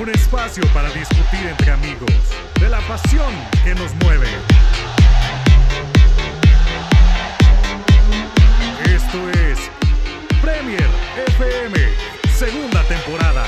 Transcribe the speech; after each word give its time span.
un 0.00 0.08
espacio 0.08 0.64
para 0.72 0.88
discutir 0.90 1.40
entre 1.46 1.70
amigos 1.70 2.10
de 2.58 2.68
la 2.68 2.80
pasión 2.80 3.32
que 3.62 3.74
nos 3.74 3.94
mueve. 3.96 4.26
Esto 8.84 9.30
es 9.30 9.58
Premier 10.40 10.88
FM, 11.26 11.78
segunda 12.34 12.82
temporada. 12.84 13.44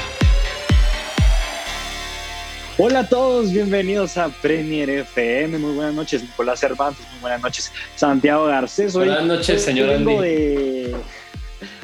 Hola 2.77 3.01
a 3.01 3.09
todos, 3.09 3.51
bienvenidos 3.51 4.19
a 4.19 4.29
Premier 4.29 4.91
FM. 4.91 5.59
Muy 5.59 5.75
buenas 5.75 5.95
noches, 5.95 6.23
Nicolás 6.23 6.61
Cervantes. 6.61 7.07
Muy 7.13 7.21
buenas 7.23 7.41
noches, 7.41 7.73
Santiago 7.97 8.47
Garcés. 8.47 8.95
Hoy, 8.97 9.07
buenas 9.07 9.25
noches, 9.25 9.63
señor 9.63 9.99
de, 9.99 10.95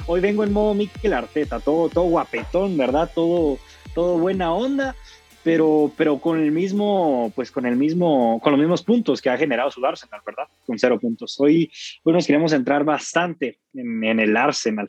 Hoy 0.06 0.20
vengo 0.20 0.44
en 0.44 0.52
modo 0.52 0.74
Mikel 0.74 1.12
Arteta, 1.12 1.60
todo, 1.60 1.88
todo 1.88 2.04
guapetón, 2.04 2.76
¿verdad? 2.76 3.10
Todo, 3.14 3.58
todo 3.94 4.18
buena 4.18 4.52
onda, 4.52 4.94
pero, 5.42 5.90
pero 5.96 6.18
con 6.18 6.40
el 6.40 6.52
mismo, 6.52 7.32
pues 7.34 7.50
con 7.50 7.66
el 7.66 7.76
mismo, 7.76 8.40
con 8.42 8.52
los 8.52 8.60
mismos 8.60 8.82
puntos 8.82 9.20
que 9.20 9.30
ha 9.30 9.38
generado 9.38 9.70
su 9.70 9.84
Arsenal, 9.84 10.20
¿verdad? 10.24 10.44
Con 10.66 10.78
cero 10.78 10.98
puntos. 11.00 11.38
Hoy, 11.40 11.70
hoy 12.04 12.12
nos 12.12 12.26
queremos 12.26 12.52
entrar 12.52 12.84
bastante 12.84 13.58
en, 13.74 14.04
en 14.04 14.20
el 14.20 14.36
Arsenal, 14.36 14.88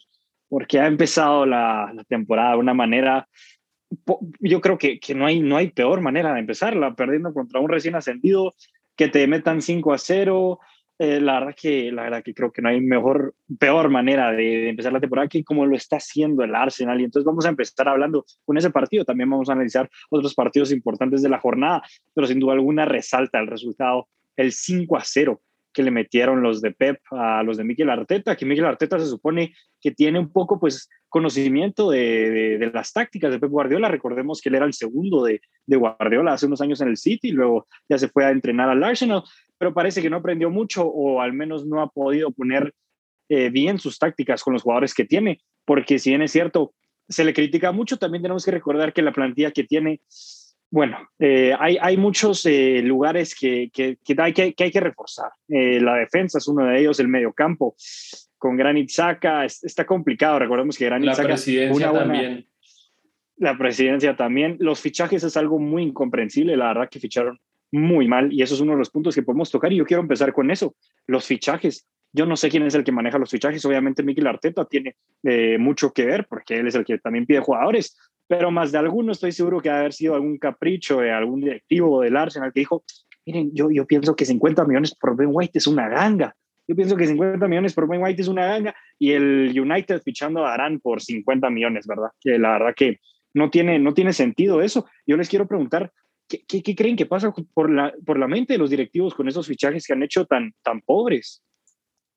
porque 0.49 0.79
ha 0.79 0.87
empezado 0.87 1.45
la, 1.45 1.91
la 1.93 2.03
temporada 2.03 2.51
de 2.51 2.57
una 2.57 2.73
manera 2.73 3.27
yo 4.39 4.61
creo 4.61 4.77
que, 4.77 4.99
que, 4.99 5.13
no, 5.13 5.25
hay, 5.25 5.39
no 5.39 5.57
hay 5.57 5.69
peor 5.69 6.01
manera 6.01 6.33
de 6.33 6.39
empezarla, 6.39 6.95
perdiendo 6.95 7.33
contra 7.33 7.59
un 7.59 7.69
recién 7.69 7.95
ascendido, 7.95 8.55
que 8.95 9.07
te 9.07 9.27
metan 9.27 9.61
5 9.61 9.93
a 9.93 9.97
0. 9.97 10.59
Eh, 11.03 11.19
la, 11.19 11.39
verdad 11.39 11.55
que, 11.59 11.91
la 11.91 12.03
verdad 12.03 12.21
que 12.23 12.31
creo 12.31 12.51
que 12.51 12.61
no 12.61 12.69
hay 12.69 12.79
mejor, 12.79 13.33
peor 13.57 13.89
manera 13.89 14.31
de, 14.31 14.69
empezar 14.69 14.93
la 14.93 14.99
temporada 14.99 15.27
que 15.27 15.43
como 15.43 15.65
lo 15.65 15.75
está 15.75 15.95
haciendo 15.95 16.43
el 16.43 16.53
Arsenal. 16.53 17.01
Y 17.01 17.05
entonces 17.05 17.25
vamos 17.25 17.43
a 17.43 17.49
empezar 17.49 17.89
hablando 17.89 18.23
con 18.45 18.55
ese 18.55 18.69
partido. 18.69 19.03
También 19.03 19.27
vamos 19.27 19.49
a 19.49 19.53
analizar 19.53 19.89
otros 20.11 20.35
partidos 20.35 20.71
importantes 20.71 21.23
de 21.23 21.29
la 21.29 21.39
jornada, 21.39 21.81
pero 22.13 22.27
sin 22.27 22.39
duda 22.39 22.53
alguna 22.53 22.85
resalta 22.85 23.39
el 23.39 23.47
resultado, 23.47 24.09
el 24.35 24.51
5 24.51 24.95
a 24.95 25.01
0 25.03 25.41
que 25.73 25.81
le 25.81 25.89
metieron 25.89 26.43
los 26.43 26.61
de 26.61 26.69
Pep 26.69 26.99
a 27.09 27.41
los 27.41 27.57
de 27.57 27.63
Miguel 27.63 27.89
Arteta, 27.89 28.35
que 28.35 28.45
Miguel 28.45 28.65
Arteta 28.65 28.99
se 28.99 29.07
supone 29.07 29.55
que 29.79 29.89
tiene 29.89 30.19
un 30.19 30.31
poco 30.31 30.59
pues 30.59 30.87
conocimiento 31.09 31.89
de, 31.89 32.57
de, 32.59 32.71
las 32.71 32.93
tácticas 32.93 33.31
de 33.31 33.39
Pep 33.39 33.49
Guardiola. 33.49 33.87
Recordemos 33.87 34.39
que 34.39 34.49
él 34.49 34.55
era 34.55 34.65
el 34.65 34.73
segundo 34.73 35.23
de, 35.23 35.41
de, 35.65 35.77
Guardiola 35.77 36.33
hace 36.33 36.45
unos 36.45 36.61
años 36.61 36.79
en 36.81 36.89
el 36.89 36.97
City, 36.97 37.31
luego 37.31 37.67
ya 37.89 37.97
se 37.97 38.07
fue 38.07 38.25
a 38.25 38.29
entrenar 38.29 38.69
al 38.69 38.83
Arsenal, 38.83 39.23
pero 39.61 39.75
parece 39.75 40.01
que 40.01 40.09
no 40.09 40.17
aprendió 40.17 40.49
mucho 40.49 40.87
o 40.87 41.21
al 41.21 41.33
menos 41.33 41.67
no 41.67 41.83
ha 41.83 41.87
podido 41.87 42.31
poner 42.31 42.73
eh, 43.29 43.51
bien 43.51 43.77
sus 43.77 43.99
tácticas 43.99 44.41
con 44.43 44.53
los 44.53 44.63
jugadores 44.63 44.95
que 44.95 45.05
tiene, 45.05 45.39
porque 45.65 45.99
si 45.99 46.09
bien 46.09 46.23
es 46.23 46.31
cierto, 46.31 46.73
se 47.07 47.23
le 47.23 47.31
critica 47.31 47.71
mucho, 47.71 47.97
también 47.97 48.23
tenemos 48.23 48.43
que 48.43 48.49
recordar 48.49 48.91
que 48.91 49.03
la 49.03 49.11
plantilla 49.11 49.51
que 49.51 49.63
tiene 49.63 50.01
bueno, 50.71 50.97
eh, 51.19 51.53
hay, 51.59 51.77
hay, 51.79 51.95
muchos 51.95 52.43
eh, 52.47 52.81
lugares 52.81 53.35
que, 53.35 53.69
que, 53.71 53.99
que, 54.03 54.15
hay 54.17 54.33
que, 54.33 54.55
hay 54.57 54.71
que 54.71 54.79
reforzar. 54.79 55.29
La 55.47 55.95
defensa 55.95 56.39
es 56.39 56.47
uno 56.47 56.65
de 56.65 56.79
ellos, 56.79 56.99
el 56.99 57.09
mediocampo. 57.09 57.75
Con 58.39 58.57
Granit 58.57 58.89
Xhaka 58.89 59.45
está 59.45 59.85
complicado. 59.85 60.39
Recordemos 60.39 60.75
que 60.75 60.85
Granit 60.85 61.05
La 61.07 61.23
presidencia 61.23 61.91
también. 61.91 62.47
la 63.35 63.57
presidencia 63.59 64.15
también. 64.15 64.57
Los 64.59 64.79
fichajes 64.79 65.23
es 65.23 65.37
algo 65.37 65.59
muy 65.59 65.83
incomprensible. 65.83 66.57
La 66.57 66.69
verdad 66.69 66.89
que 66.89 66.99
ficharon 67.01 67.37
muy 67.71 68.07
mal 68.07 68.31
y 68.33 68.41
eso 68.41 68.55
es 68.55 68.61
uno 68.61 68.73
de 68.73 68.79
los 68.79 68.89
puntos 68.89 69.15
que 69.15 69.23
podemos 69.23 69.49
tocar 69.49 69.71
y 69.71 69.77
yo 69.77 69.85
quiero 69.85 70.01
empezar 70.01 70.33
con 70.33 70.51
eso. 70.51 70.75
Los 71.07 71.25
fichajes. 71.25 71.87
Yo 72.13 72.25
no 72.25 72.35
sé 72.35 72.49
quién 72.49 72.63
es 72.63 72.75
el 72.75 72.83
que 72.83 72.91
maneja 72.91 73.17
los 73.17 73.29
fichajes. 73.29 73.63
Obviamente 73.65 74.03
Miguel 74.03 74.27
Arteta 74.27 74.65
tiene 74.65 74.95
mucho 75.57 75.93
que 75.93 76.05
ver 76.05 76.27
porque 76.27 76.59
él 76.59 76.67
es 76.67 76.75
el 76.75 76.83
que 76.83 76.97
también 76.97 77.25
pide 77.25 77.39
jugadores, 77.39 77.97
pero 78.27 78.51
más 78.51 78.71
de 78.71 78.77
alguno 78.77 79.13
estoy 79.13 79.31
seguro 79.31 79.61
que 79.61 79.69
haber 79.69 79.93
sido 79.93 80.15
algún 80.15 80.37
capricho 80.37 80.99
de 80.99 81.11
algún 81.11 81.41
directivo 81.41 82.01
del 82.01 82.17
Arsenal 82.17 82.51
que 82.53 82.61
dijo, 82.61 82.83
miren, 83.25 83.51
yo, 83.53 83.71
yo 83.71 83.85
pienso 83.85 84.15
que 84.15 84.25
50 84.25 84.65
millones 84.65 84.95
por 84.95 85.15
Ben 85.15 85.29
White 85.31 85.57
es 85.57 85.67
una 85.67 85.87
ganga. 85.87 86.35
Yo 86.67 86.75
pienso 86.75 86.95
que 86.95 87.07
50 87.07 87.47
millones 87.47 87.73
por 87.73 87.87
Ben 87.87 88.01
White 88.01 88.21
es 88.21 88.27
una 88.27 88.45
ganga 88.45 88.75
y 88.97 89.11
el 89.11 89.53
United 89.57 90.01
fichando 90.01 90.45
a 90.45 90.53
Arán 90.53 90.79
por 90.79 91.01
50 91.01 91.49
millones, 91.49 91.87
¿verdad? 91.87 92.11
Que 92.19 92.37
la 92.37 92.53
verdad 92.53 92.73
que 92.75 92.99
no 93.33 93.49
tiene, 93.49 93.79
no 93.79 93.93
tiene 93.93 94.13
sentido 94.13 94.61
eso. 94.61 94.85
Yo 95.05 95.17
les 95.17 95.29
quiero 95.29 95.47
preguntar, 95.47 95.91
¿qué, 96.31 96.43
qué, 96.47 96.63
qué 96.63 96.75
creen 96.75 96.95
que 96.95 97.05
pasa 97.05 97.33
por 97.53 97.69
la, 97.69 97.93
por 98.05 98.17
la 98.17 98.27
mente 98.27 98.53
de 98.53 98.59
los 98.59 98.69
directivos 98.69 99.13
con 99.13 99.27
esos 99.27 99.47
fichajes 99.47 99.85
que 99.85 99.93
han 99.93 100.03
hecho 100.03 100.25
tan, 100.25 100.53
tan 100.63 100.81
pobres? 100.81 101.41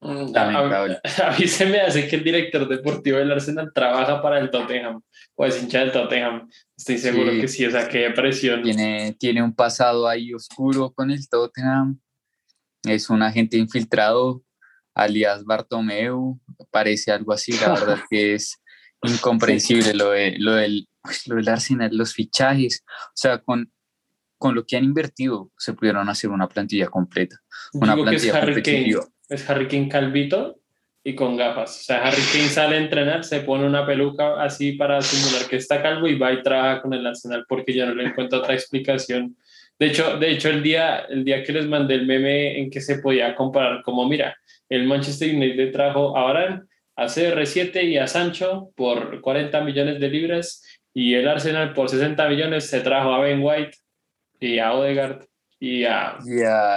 Mm, 0.00 0.36
a, 0.36 0.84
a, 1.28 1.38
mí 1.38 1.48
se 1.48 1.66
me 1.66 1.80
hace 1.80 2.06
que 2.06 2.16
el 2.16 2.24
director 2.24 2.68
deportivo 2.68 3.18
del 3.18 3.32
Arsenal 3.32 3.72
trabaja 3.74 4.20
para 4.20 4.38
el 4.38 4.50
Tottenham 4.50 5.00
o 5.34 5.46
es 5.46 5.62
hincha 5.62 5.80
del 5.80 5.92
Tottenham. 5.92 6.48
Estoy 6.76 6.98
seguro 6.98 7.30
que 7.32 7.48
sí, 7.48 7.64
o 7.64 7.70
sea, 7.70 7.88
qué 7.88 8.10
presión. 8.10 8.62
Tiene, 8.62 9.16
tiene 9.18 9.42
un 9.42 9.54
pasado 9.54 10.06
ahí 10.06 10.32
oscuro 10.34 10.92
con 10.92 11.10
el 11.10 11.26
Tottenham. 11.28 11.98
Es 12.84 13.08
un 13.08 13.22
agente 13.22 13.56
infiltrado, 13.56 14.42
alias 14.94 15.44
Bartomeu. 15.44 16.38
Parece 16.70 17.10
algo 17.10 17.32
así, 17.32 17.52
la 17.52 17.68
verdad 17.72 17.98
que 18.10 18.34
es 18.34 18.60
incomprensible 19.02 19.94
lo, 19.94 20.10
de, 20.10 20.36
lo, 20.38 20.52
del, 20.52 20.86
lo 21.26 21.36
del 21.36 21.48
Arsenal, 21.48 21.96
los 21.96 22.12
fichajes. 22.12 22.84
O 22.86 23.12
sea, 23.14 23.38
con, 23.38 23.72
con 24.38 24.54
lo 24.54 24.66
que 24.66 24.76
han 24.76 24.84
invertido 24.84 25.50
se 25.56 25.72
pudieron 25.72 26.08
hacer 26.08 26.30
una 26.30 26.48
plantilla 26.48 26.88
completa. 26.88 27.40
Una 27.72 27.94
plantilla 27.94 28.40
competitiva 28.40 29.06
es 29.28 29.48
Harry 29.48 29.68
King 29.68 29.88
calvito 29.88 30.60
y 31.02 31.14
con 31.14 31.36
gafas. 31.36 31.80
O 31.80 31.84
sea, 31.84 32.02
Harry 32.04 32.22
King 32.32 32.48
sale 32.48 32.76
a 32.76 32.80
entrenar, 32.80 33.24
se 33.24 33.40
pone 33.40 33.66
una 33.66 33.86
peluca 33.86 34.42
así 34.42 34.72
para 34.72 35.02
simular 35.02 35.48
que 35.48 35.56
está 35.56 35.82
calvo 35.82 36.08
y 36.08 36.18
va 36.18 36.32
y 36.32 36.42
trabaja 36.42 36.82
con 36.82 36.94
el 36.94 37.06
Arsenal 37.06 37.44
porque 37.48 37.74
yo 37.74 37.86
no 37.86 37.94
le 37.94 38.04
encuentro 38.04 38.38
otra 38.38 38.54
explicación. 38.54 39.36
De 39.78 39.86
hecho, 39.86 40.18
de 40.18 40.30
hecho 40.30 40.48
el, 40.48 40.62
día, 40.62 41.00
el 41.00 41.24
día 41.24 41.42
que 41.42 41.52
les 41.52 41.66
mandé 41.66 41.94
el 41.94 42.06
meme 42.06 42.58
en 42.58 42.70
que 42.70 42.80
se 42.80 42.98
podía 42.98 43.34
comparar, 43.34 43.82
como 43.82 44.08
mira, 44.08 44.36
el 44.68 44.86
Manchester 44.86 45.34
United 45.34 45.72
trajo 45.72 46.16
a 46.16 46.22
Varane, 46.22 46.62
a 46.96 47.06
CR7 47.06 47.82
y 47.82 47.98
a 47.98 48.06
Sancho 48.06 48.70
por 48.76 49.20
40 49.20 49.60
millones 49.62 50.00
de 50.00 50.08
libras 50.08 50.62
y 50.94 51.14
el 51.14 51.26
Arsenal 51.26 51.72
por 51.74 51.90
60 51.90 52.28
millones 52.28 52.70
se 52.70 52.80
trajo 52.80 53.12
a 53.12 53.18
Ben 53.18 53.40
White 53.42 53.76
y 54.46 54.58
a 54.58 54.72
Odegaard 54.72 55.26
y 55.60 55.84
a, 55.84 56.18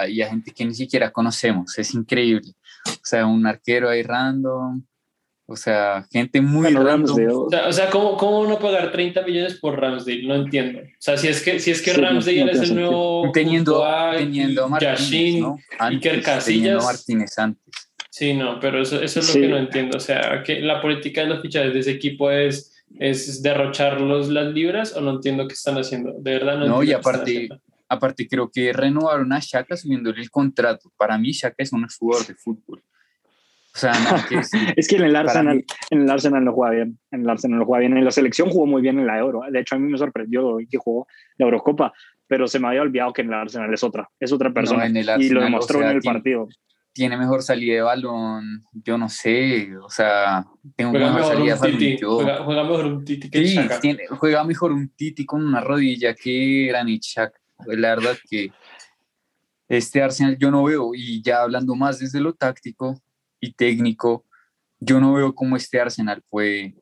y 0.08 0.22
a, 0.22 0.28
gente 0.28 0.52
que 0.52 0.64
ni 0.64 0.74
siquiera 0.74 1.10
conocemos. 1.10 1.78
Es 1.78 1.92
increíble. 1.94 2.52
O 2.86 3.04
sea, 3.04 3.26
un 3.26 3.46
arquero 3.46 3.90
ahí 3.90 4.02
random. 4.02 4.82
O 5.46 5.56
sea, 5.56 6.06
gente 6.10 6.40
muy 6.40 6.72
random. 6.72 7.48
O 7.66 7.72
sea, 7.72 7.90
¿cómo, 7.90 8.16
¿cómo 8.16 8.40
uno 8.40 8.58
pagar 8.58 8.90
30 8.92 9.22
millones 9.22 9.54
por 9.54 9.78
Ramsdale? 9.78 10.26
No 10.26 10.34
entiendo. 10.36 10.80
O 10.80 10.84
sea, 10.98 11.16
si 11.16 11.28
es 11.28 11.42
que, 11.42 11.58
si 11.58 11.70
es 11.70 11.82
que 11.82 11.92
Ramsdale 11.92 12.50
es 12.50 12.60
el 12.60 12.74
nuevo. 12.74 13.30
Teniendo, 13.32 13.84
teniendo 14.16 14.64
a 14.64 14.68
Martínez, 14.68 15.40
¿no? 15.40 15.58
Iker 15.78 16.22
Casillas. 16.22 16.84
Martínez 16.84 17.38
antes. 17.38 17.62
Sí, 18.10 18.34
no, 18.34 18.58
pero 18.58 18.82
eso, 18.82 19.00
eso 19.00 19.20
es 19.20 19.34
lo 19.34 19.40
que 19.40 19.48
no 19.48 19.58
entiendo. 19.58 19.96
O 19.96 20.00
sea, 20.00 20.42
que 20.42 20.60
la 20.60 20.80
política 20.80 21.20
de 21.22 21.28
los 21.28 21.42
fichajes 21.42 21.72
de 21.72 21.80
ese 21.80 21.92
equipo 21.92 22.30
es, 22.30 22.77
es 22.98 23.42
derrochar 23.42 24.00
las 24.00 24.46
libras 24.48 24.96
o 24.96 25.00
no 25.00 25.12
entiendo 25.12 25.46
qué 25.46 25.54
están 25.54 25.76
haciendo. 25.76 26.14
De 26.18 26.32
verdad 26.32 26.58
no, 26.58 26.66
no 26.66 26.82
y 26.82 26.92
aparte 26.92 27.48
Aparte, 27.88 28.28
creo 28.28 28.50
que 28.52 28.72
renovaron 28.72 29.32
a 29.32 29.40
Shaka 29.40 29.76
subiéndole 29.76 30.20
el 30.20 30.30
contrato. 30.30 30.92
Para 30.96 31.16
mí, 31.16 31.32
Shaka 31.32 31.56
es 31.58 31.72
un 31.72 31.86
jugador 31.98 32.26
de 32.26 32.34
fútbol. 32.34 32.82
O 33.74 33.78
sea, 33.78 33.92
es 34.76 34.88
que 34.88 34.96
en 34.96 35.04
el, 35.04 35.16
Arsenal, 35.16 35.64
en 35.90 36.02
el 36.02 36.10
Arsenal 36.10 36.44
no 36.44 36.52
juega 36.52 36.74
bien. 36.74 36.98
En 37.10 37.22
el 37.22 37.30
Arsenal 37.30 37.60
no 37.60 37.64
juega 37.64 37.80
bien. 37.80 37.96
En 37.96 38.04
la 38.04 38.10
selección 38.10 38.50
jugó 38.50 38.66
muy 38.66 38.82
bien 38.82 38.98
en 38.98 39.06
la 39.06 39.18
Euro. 39.18 39.40
De 39.50 39.60
hecho, 39.60 39.76
a 39.76 39.78
mí 39.78 39.90
me 39.90 39.96
sorprendió 39.96 40.58
que 40.70 40.76
jugó 40.76 41.06
la 41.38 41.46
Eurocopa, 41.46 41.94
pero 42.26 42.46
se 42.46 42.58
me 42.58 42.68
había 42.68 42.82
olvidado 42.82 43.12
que 43.14 43.22
en 43.22 43.28
el 43.28 43.34
Arsenal 43.34 43.72
es 43.72 43.82
otra. 43.82 44.10
Es 44.20 44.32
otra 44.32 44.52
persona. 44.52 44.86
y 44.86 45.30
lo 45.30 45.40
demostró 45.40 45.80
en 45.80 45.96
el 45.96 46.02
partido. 46.02 46.48
Tiene 46.98 47.16
mejor 47.16 47.44
salida 47.44 47.74
de 47.74 47.82
balón, 47.82 48.64
yo 48.72 48.98
no 48.98 49.08
sé, 49.08 49.70
o 49.76 49.88
sea, 49.88 50.44
tengo 50.74 50.90
juega 50.90 51.12
mejor, 51.12 51.32
salida 51.32 51.54
de 51.54 51.60
balón. 51.60 52.16
Juega, 52.16 52.44
juega, 52.44 52.64
mejor 52.64 52.86
un 52.86 53.04
Titi 53.04 53.30
que 53.30 53.46
sí, 53.46 53.60
tiene, 53.80 54.08
juega 54.08 54.42
mejor 54.42 54.72
un 54.72 54.88
Titi 54.88 55.24
con 55.24 55.44
una 55.44 55.60
rodilla 55.60 56.12
que 56.12 56.66
Granit 56.66 57.04
Xhaka. 57.04 57.38
La 57.66 57.94
verdad 57.94 58.16
que 58.28 58.50
este 59.68 60.02
Arsenal 60.02 60.36
yo 60.38 60.50
no 60.50 60.64
veo, 60.64 60.90
y 60.92 61.22
ya 61.22 61.42
hablando 61.42 61.76
más 61.76 62.00
desde 62.00 62.18
lo 62.18 62.32
táctico 62.32 63.00
y 63.38 63.52
técnico, 63.52 64.24
yo 64.80 64.98
no 64.98 65.12
veo 65.14 65.36
cómo 65.36 65.54
este 65.54 65.80
Arsenal 65.80 66.20
puede, 66.28 66.74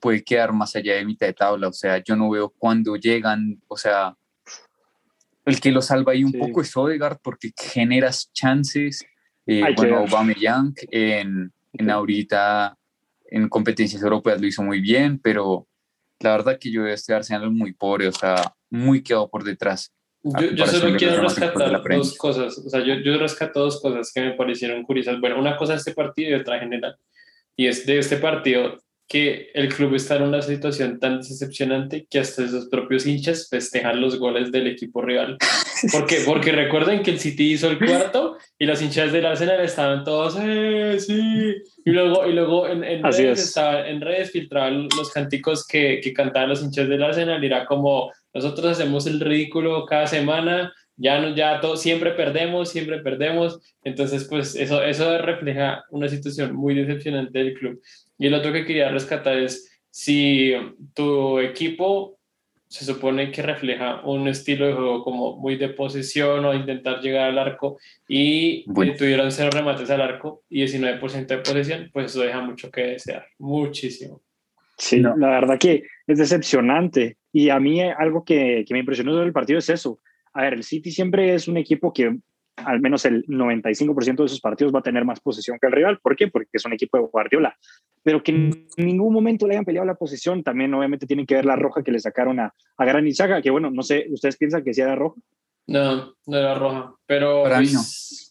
puede 0.00 0.24
quedar 0.24 0.52
más 0.52 0.74
allá 0.74 0.96
de 0.96 1.04
mitad 1.04 1.28
de 1.28 1.34
tabla. 1.34 1.68
O 1.68 1.72
sea, 1.72 2.02
yo 2.02 2.16
no 2.16 2.28
veo 2.30 2.48
cuándo 2.50 2.96
llegan, 2.96 3.62
o 3.68 3.76
sea, 3.76 4.16
el 5.44 5.60
que 5.60 5.70
lo 5.70 5.82
salva 5.82 6.14
ahí 6.14 6.24
un 6.24 6.32
poco 6.32 6.62
es 6.62 6.76
Odegaard 6.76 7.20
porque 7.22 7.52
generas 7.56 8.28
chances. 8.32 9.06
Eh, 9.46 9.62
bueno, 9.76 9.98
Aubameyang 9.98 10.74
en, 10.90 11.52
en 11.72 11.90
ahorita 11.90 12.76
en 13.26 13.48
competencias 13.48 14.02
europeas 14.02 14.40
lo 14.40 14.46
hizo 14.46 14.62
muy 14.62 14.80
bien, 14.80 15.18
pero 15.18 15.66
la 16.20 16.32
verdad 16.32 16.58
que 16.60 16.70
yo 16.70 16.82
veo 16.82 16.94
este 16.94 17.14
Arsenal 17.14 17.50
muy 17.50 17.72
pobre, 17.72 18.08
o 18.08 18.12
sea, 18.12 18.54
muy 18.70 19.02
quedado 19.02 19.28
por 19.28 19.42
detrás. 19.42 19.92
Yo, 20.22 20.52
yo 20.52 20.66
solo 20.66 20.96
quiero 20.96 21.20
rescatar 21.20 21.82
dos 21.82 22.16
cosas, 22.16 22.56
o 22.58 22.68
sea, 22.68 22.80
yo, 22.84 22.94
yo 22.94 23.18
rescato 23.18 23.60
dos 23.60 23.80
cosas 23.80 24.12
que 24.14 24.20
me 24.20 24.32
parecieron 24.34 24.84
curiosas. 24.84 25.20
Bueno, 25.20 25.38
una 25.38 25.56
cosa 25.56 25.74
es 25.74 25.80
este 25.80 25.94
partido 25.94 26.30
y 26.30 26.34
otra 26.34 26.60
general. 26.60 26.96
Y 27.56 27.66
es 27.66 27.84
de 27.86 27.98
este 27.98 28.18
partido, 28.18 28.80
que 29.08 29.50
el 29.54 29.68
club 29.68 29.94
está 29.94 30.16
en 30.16 30.22
una 30.22 30.40
situación 30.40 30.98
tan 30.98 31.18
decepcionante 31.18 32.06
que 32.08 32.18
hasta 32.18 32.44
esos 32.44 32.66
propios 32.68 33.06
hinchas 33.06 33.48
festejan 33.50 34.00
los 34.00 34.18
goles 34.18 34.50
del 34.50 34.66
equipo 34.66 35.02
rival. 35.02 35.36
¿Por 35.92 36.06
qué? 36.06 36.22
Porque 36.24 36.52
recuerden 36.52 37.02
que 37.02 37.10
el 37.10 37.18
City 37.18 37.52
hizo 37.52 37.68
el 37.68 37.78
cuarto 37.78 38.38
y 38.58 38.66
los 38.66 38.80
hinchas 38.80 39.12
del 39.12 39.26
Arsenal 39.26 39.60
estaban 39.60 40.04
todos, 40.04 40.36
¡eh, 40.40 40.96
sí! 40.98 41.56
Y 41.84 41.90
luego, 41.90 42.26
y 42.26 42.32
luego 42.32 42.68
en, 42.68 42.84
en 42.84 43.02
redes, 43.02 43.42
estaba, 43.42 43.86
en 43.88 44.00
redes 44.00 44.30
filtraban 44.30 44.88
los 44.96 45.10
canticos 45.10 45.66
que, 45.66 46.00
que 46.02 46.12
cantaban 46.12 46.48
los 46.48 46.62
hinchas 46.62 46.88
del 46.88 47.02
Arsenal 47.02 47.42
y 47.42 47.46
era 47.46 47.66
como, 47.66 48.12
nosotros 48.32 48.72
hacemos 48.72 49.06
el 49.06 49.20
ridículo 49.20 49.84
cada 49.84 50.06
semana, 50.06 50.72
ya, 50.96 51.20
no, 51.20 51.34
ya 51.34 51.60
todo, 51.60 51.76
siempre 51.76 52.12
perdemos, 52.12 52.70
siempre 52.70 53.00
perdemos. 53.00 53.58
Entonces, 53.82 54.24
pues 54.24 54.54
eso, 54.54 54.82
eso 54.82 55.18
refleja 55.18 55.84
una 55.90 56.08
situación 56.08 56.54
muy 56.54 56.74
decepcionante 56.74 57.38
del 57.38 57.54
club. 57.54 57.82
Y 58.22 58.28
el 58.28 58.34
otro 58.34 58.52
que 58.52 58.64
quería 58.64 58.88
rescatar 58.88 59.36
es 59.36 59.68
si 59.90 60.52
tu 60.94 61.40
equipo 61.40 62.20
se 62.68 62.84
supone 62.84 63.32
que 63.32 63.42
refleja 63.42 64.00
un 64.04 64.28
estilo 64.28 64.64
de 64.68 64.74
juego 64.74 65.02
como 65.02 65.36
muy 65.38 65.56
de 65.56 65.70
posesión 65.70 66.44
o 66.44 66.54
intentar 66.54 67.00
llegar 67.00 67.30
al 67.30 67.38
arco 67.40 67.80
y 68.06 68.64
tuvieron 68.96 69.32
cero 69.32 69.50
remates 69.52 69.90
al 69.90 70.02
arco 70.02 70.44
y 70.48 70.62
19% 70.62 71.26
de 71.26 71.38
posesión, 71.38 71.90
pues 71.92 72.12
eso 72.12 72.20
deja 72.20 72.40
mucho 72.40 72.70
que 72.70 72.82
desear, 72.82 73.26
muchísimo. 73.38 74.22
Sí, 74.78 75.00
la 75.00 75.16
verdad 75.16 75.58
que 75.58 75.82
es 76.06 76.18
decepcionante. 76.18 77.16
Y 77.32 77.48
a 77.48 77.58
mí 77.58 77.82
algo 77.82 78.24
que, 78.24 78.64
que 78.64 78.72
me 78.72 78.78
impresionó 78.78 79.16
del 79.16 79.32
partido 79.32 79.58
es 79.58 79.68
eso. 79.68 79.98
A 80.32 80.42
ver, 80.42 80.52
el 80.52 80.62
City 80.62 80.92
siempre 80.92 81.34
es 81.34 81.48
un 81.48 81.56
equipo 81.56 81.92
que 81.92 82.16
al 82.56 82.80
menos 82.80 83.04
el 83.04 83.24
95% 83.26 84.22
de 84.22 84.28
sus 84.28 84.40
partidos 84.40 84.74
va 84.74 84.80
a 84.80 84.82
tener 84.82 85.04
más 85.04 85.20
posesión 85.20 85.58
que 85.60 85.66
el 85.66 85.72
rival. 85.72 85.98
¿Por 86.02 86.16
qué? 86.16 86.28
Porque 86.28 86.50
es 86.52 86.64
un 86.64 86.72
equipo 86.72 86.98
de 86.98 87.04
Guardiola. 87.04 87.56
Pero 88.02 88.22
que 88.22 88.32
en 88.32 88.68
ningún 88.76 89.12
momento 89.12 89.46
le 89.46 89.54
hayan 89.54 89.64
peleado 89.64 89.86
la 89.86 89.94
posesión, 89.94 90.42
también 90.42 90.72
obviamente 90.74 91.06
tienen 91.06 91.26
que 91.26 91.34
ver 91.34 91.44
la 91.44 91.56
roja 91.56 91.82
que 91.82 91.92
le 91.92 91.98
sacaron 91.98 92.40
a, 92.40 92.54
a 92.76 92.84
Gran 92.84 93.06
Izaga, 93.06 93.42
que 93.42 93.50
bueno, 93.50 93.70
no 93.70 93.82
sé, 93.82 94.06
¿ustedes 94.10 94.36
piensan 94.36 94.64
que 94.64 94.74
sí 94.74 94.80
era 94.80 94.94
roja? 94.96 95.20
No, 95.66 96.14
no 96.26 96.36
era 96.36 96.54
roja, 96.54 96.94
pero 97.06 97.44
Para 97.44 97.58
pues, 97.58 97.72
no. 97.72 97.80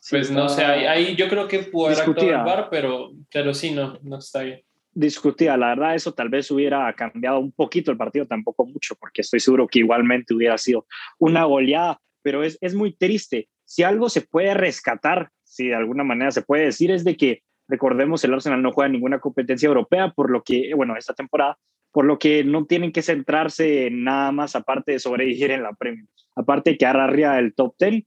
pues 0.10 0.32
no 0.32 0.50
sé, 0.50 0.66
ahí, 0.66 1.16
yo 1.16 1.30
creo 1.30 1.48
que 1.48 1.60
pudo 1.60 1.88
haber 1.88 2.00
actuado 2.00 2.30
el 2.30 2.44
bar, 2.44 2.68
pero, 2.70 3.12
pero 3.32 3.54
sí, 3.54 3.72
no, 3.72 3.98
no 4.04 4.18
está 4.18 4.44
bien 4.44 4.62
discutida. 4.94 5.58
La 5.58 5.70
verdad, 5.70 5.96
eso 5.96 6.14
tal 6.14 6.30
vez 6.30 6.50
hubiera 6.52 6.94
cambiado 6.94 7.40
un 7.40 7.52
poquito 7.52 7.92
el 7.92 7.98
partido, 7.98 8.26
tampoco 8.28 8.66
mucho, 8.66 8.96
porque 8.96 9.22
estoy 9.22 9.40
seguro 9.40 9.68
que 9.68 9.80
igualmente 9.80 10.34
hubiera 10.34 10.58
sido 10.58 10.86
una 11.18 11.46
goleada, 11.46 12.00
pero 12.22 12.44
es, 12.44 12.58
es 12.62 12.76
muy 12.76 12.94
triste. 12.94 13.48
Si 13.72 13.84
algo 13.84 14.10
se 14.10 14.20
puede 14.20 14.54
rescatar, 14.54 15.30
si 15.44 15.68
de 15.68 15.76
alguna 15.76 16.04
manera 16.04 16.30
se 16.32 16.42
puede 16.42 16.66
decir, 16.66 16.92
es 16.92 17.06
de 17.06 17.16
que, 17.16 17.42
recordemos, 17.70 18.22
el 18.22 18.34
Arsenal 18.34 18.62
no 18.62 18.74
juega 18.74 18.90
ninguna 18.90 19.20
competencia 19.20 19.68
europea, 19.68 20.12
por 20.12 20.30
lo 20.30 20.44
que, 20.44 20.74
bueno, 20.76 20.98
esta 20.98 21.14
temporada, 21.14 21.58
por 21.94 22.04
lo 22.04 22.20
que 22.20 22.44
no 22.44 22.66
tienen 22.66 22.92
que 22.92 23.02
centrarse 23.02 23.88
en 23.88 24.04
nada 24.04 24.34
más 24.34 24.58
aparte 24.58 24.92
de 24.92 25.00
sobrevivir 25.00 25.52
en 25.52 25.64
la 25.64 25.72
Premier, 25.72 26.06
aparte 26.36 26.72
de 26.72 26.78
quedar 26.78 26.98
arriba 26.98 27.38
del 27.38 27.54
top 27.54 27.74
10 27.80 28.04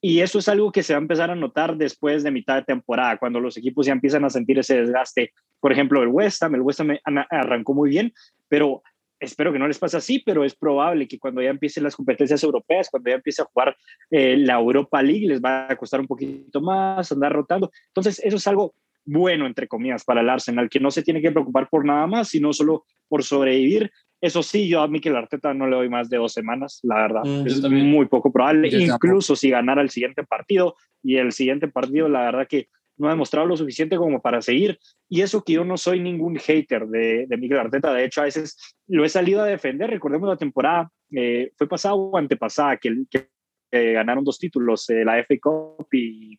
y 0.00 0.20
eso 0.20 0.38
es 0.38 0.48
algo 0.48 0.70
que 0.70 0.84
se 0.84 0.92
va 0.92 1.00
a 1.00 1.02
empezar 1.02 1.32
a 1.32 1.34
notar 1.34 1.76
después 1.76 2.22
de 2.22 2.30
mitad 2.30 2.54
de 2.54 2.62
temporada, 2.62 3.18
cuando 3.18 3.40
los 3.40 3.56
equipos 3.56 3.86
ya 3.86 3.94
empiezan 3.94 4.24
a 4.24 4.30
sentir 4.30 4.56
ese 4.60 4.80
desgaste. 4.80 5.32
Por 5.58 5.72
ejemplo, 5.72 6.00
el 6.00 6.10
West 6.10 6.40
Ham, 6.44 6.54
el 6.54 6.60
West 6.60 6.78
Ham 6.78 6.96
arrancó 7.28 7.74
muy 7.74 7.90
bien, 7.90 8.12
pero 8.46 8.84
espero 9.20 9.52
que 9.52 9.58
no 9.58 9.68
les 9.68 9.78
pase 9.78 9.96
así, 9.96 10.22
pero 10.24 10.44
es 10.44 10.54
probable 10.54 11.08
que 11.08 11.18
cuando 11.18 11.42
ya 11.42 11.50
empiecen 11.50 11.84
las 11.84 11.96
competencias 11.96 12.42
europeas, 12.42 12.88
cuando 12.90 13.10
ya 13.10 13.16
empiece 13.16 13.42
a 13.42 13.46
jugar 13.46 13.76
eh, 14.10 14.36
la 14.36 14.54
Europa 14.54 15.02
League, 15.02 15.26
les 15.26 15.40
va 15.40 15.70
a 15.70 15.76
costar 15.76 16.00
un 16.00 16.06
poquito 16.06 16.60
más 16.60 17.10
andar 17.12 17.32
rotando. 17.32 17.70
Entonces, 17.88 18.20
eso 18.24 18.36
es 18.36 18.46
algo 18.46 18.74
bueno, 19.04 19.46
entre 19.46 19.66
comillas, 19.66 20.04
para 20.04 20.20
el 20.20 20.28
Arsenal, 20.28 20.68
que 20.68 20.80
no 20.80 20.90
se 20.90 21.02
tiene 21.02 21.22
que 21.22 21.32
preocupar 21.32 21.68
por 21.70 21.84
nada 21.84 22.06
más, 22.06 22.28
sino 22.28 22.52
solo 22.52 22.84
por 23.08 23.24
sobrevivir 23.24 23.90
eso 24.20 24.42
sí, 24.42 24.68
yo 24.68 24.80
a 24.82 24.88
Mikel 24.88 25.16
Arteta 25.16 25.54
no 25.54 25.68
le 25.68 25.76
doy 25.76 25.88
más 25.88 26.08
de 26.10 26.16
dos 26.16 26.32
semanas, 26.32 26.80
la 26.82 26.96
verdad. 26.96 27.22
Mm, 27.24 27.46
es 27.46 27.62
muy 27.62 28.06
poco 28.06 28.32
probable. 28.32 28.68
Incluso 28.68 29.36
si 29.36 29.50
ganara 29.50 29.80
el 29.80 29.90
siguiente 29.90 30.24
partido 30.24 30.74
y 31.02 31.16
el 31.16 31.32
siguiente 31.32 31.68
partido, 31.68 32.08
la 32.08 32.22
verdad 32.22 32.48
que 32.48 32.68
no 32.98 33.08
ha 33.08 33.12
demostrado 33.12 33.46
lo 33.46 33.56
suficiente 33.56 33.96
como 33.96 34.20
para 34.20 34.42
seguir. 34.42 34.78
Y 35.08 35.22
eso 35.22 35.42
que 35.42 35.54
yo 35.54 35.64
no 35.64 35.76
soy 35.76 36.00
ningún 36.00 36.36
hater 36.36 36.86
de, 36.86 37.26
Mikel 37.38 37.58
Arteta. 37.58 37.92
De 37.92 38.04
hecho, 38.04 38.20
a 38.20 38.24
veces 38.24 38.76
lo 38.86 39.04
he 39.04 39.08
salido 39.08 39.42
a 39.42 39.46
defender. 39.46 39.90
Recordemos 39.90 40.28
la 40.28 40.36
temporada, 40.36 40.90
eh, 41.12 41.52
fue 41.56 41.68
pasada 41.68 41.94
o 41.94 42.16
antepasada, 42.16 42.76
que, 42.76 42.94
que 43.10 43.28
ganaron 43.70 44.24
dos 44.24 44.38
títulos, 44.38 44.88
eh, 44.90 45.04
la 45.04 45.22
FA 45.24 45.34
Cup 45.40 45.86
y 45.92 46.38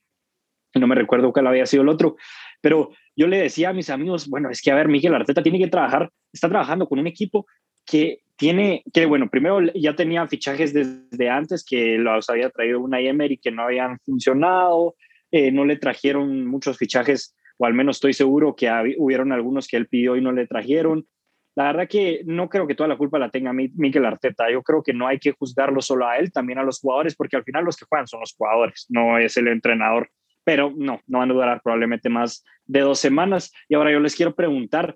no 0.75 0.87
me 0.87 0.95
recuerdo 0.95 1.33
cuál 1.33 1.47
había 1.47 1.65
sido 1.65 1.83
el 1.83 1.89
otro. 1.89 2.15
Pero 2.61 2.91
yo 3.15 3.27
le 3.27 3.37
decía 3.37 3.69
a 3.69 3.73
mis 3.73 3.89
amigos, 3.89 4.27
bueno, 4.27 4.49
es 4.49 4.61
que 4.61 4.71
a 4.71 4.75
ver, 4.75 4.87
Miguel 4.87 5.15
Arteta 5.15 5.41
tiene 5.41 5.59
que 5.59 5.67
trabajar, 5.67 6.09
está 6.31 6.49
trabajando 6.49 6.87
con 6.87 6.99
un 6.99 7.07
equipo 7.07 7.45
que 7.85 8.19
tiene, 8.35 8.83
que 8.93 9.05
bueno, 9.05 9.29
primero 9.29 9.59
ya 9.73 9.95
tenía 9.95 10.27
fichajes 10.27 10.73
desde 10.73 11.29
antes 11.29 11.65
que 11.65 11.97
los 11.97 12.29
había 12.29 12.49
traído 12.49 12.79
una 12.79 13.01
Emery 13.01 13.37
que 13.37 13.51
no 13.51 13.63
habían 13.63 13.99
funcionado, 13.99 14.95
eh, 15.31 15.51
no 15.51 15.65
le 15.65 15.77
trajeron 15.77 16.45
muchos 16.45 16.77
fichajes, 16.77 17.35
o 17.57 17.65
al 17.65 17.73
menos 17.73 17.97
estoy 17.97 18.13
seguro 18.13 18.55
que 18.55 18.69
hubieron 18.97 19.31
algunos 19.31 19.67
que 19.67 19.77
él 19.77 19.87
pidió 19.87 20.15
y 20.15 20.21
no 20.21 20.31
le 20.31 20.47
trajeron. 20.47 21.07
La 21.55 21.65
verdad 21.65 21.87
que 21.89 22.21
no 22.25 22.47
creo 22.47 22.67
que 22.67 22.75
toda 22.75 22.87
la 22.87 22.97
culpa 22.97 23.19
la 23.19 23.29
tenga 23.29 23.51
Miguel 23.51 24.05
Arteta. 24.05 24.49
Yo 24.49 24.63
creo 24.63 24.81
que 24.81 24.93
no 24.93 25.07
hay 25.07 25.19
que 25.19 25.33
juzgarlo 25.33 25.81
solo 25.81 26.07
a 26.07 26.17
él, 26.17 26.31
también 26.31 26.59
a 26.59 26.63
los 26.63 26.79
jugadores, 26.79 27.15
porque 27.15 27.35
al 27.35 27.43
final 27.43 27.65
los 27.65 27.75
que 27.75 27.85
juegan 27.85 28.07
son 28.07 28.21
los 28.21 28.33
jugadores, 28.33 28.85
no 28.89 29.17
es 29.17 29.35
el 29.35 29.49
entrenador. 29.49 30.09
Pero 30.45 30.71
no, 30.75 31.01
no 31.05 31.19
van 31.19 31.31
a 31.31 31.33
durar 31.33 31.61
probablemente 31.61 32.07
más 32.07 32.45
de 32.65 32.79
dos 32.79 32.99
semanas. 32.99 33.51
Y 33.67 33.75
ahora 33.75 33.91
yo 33.91 33.99
les 33.99 34.15
quiero 34.15 34.35
preguntar, 34.35 34.95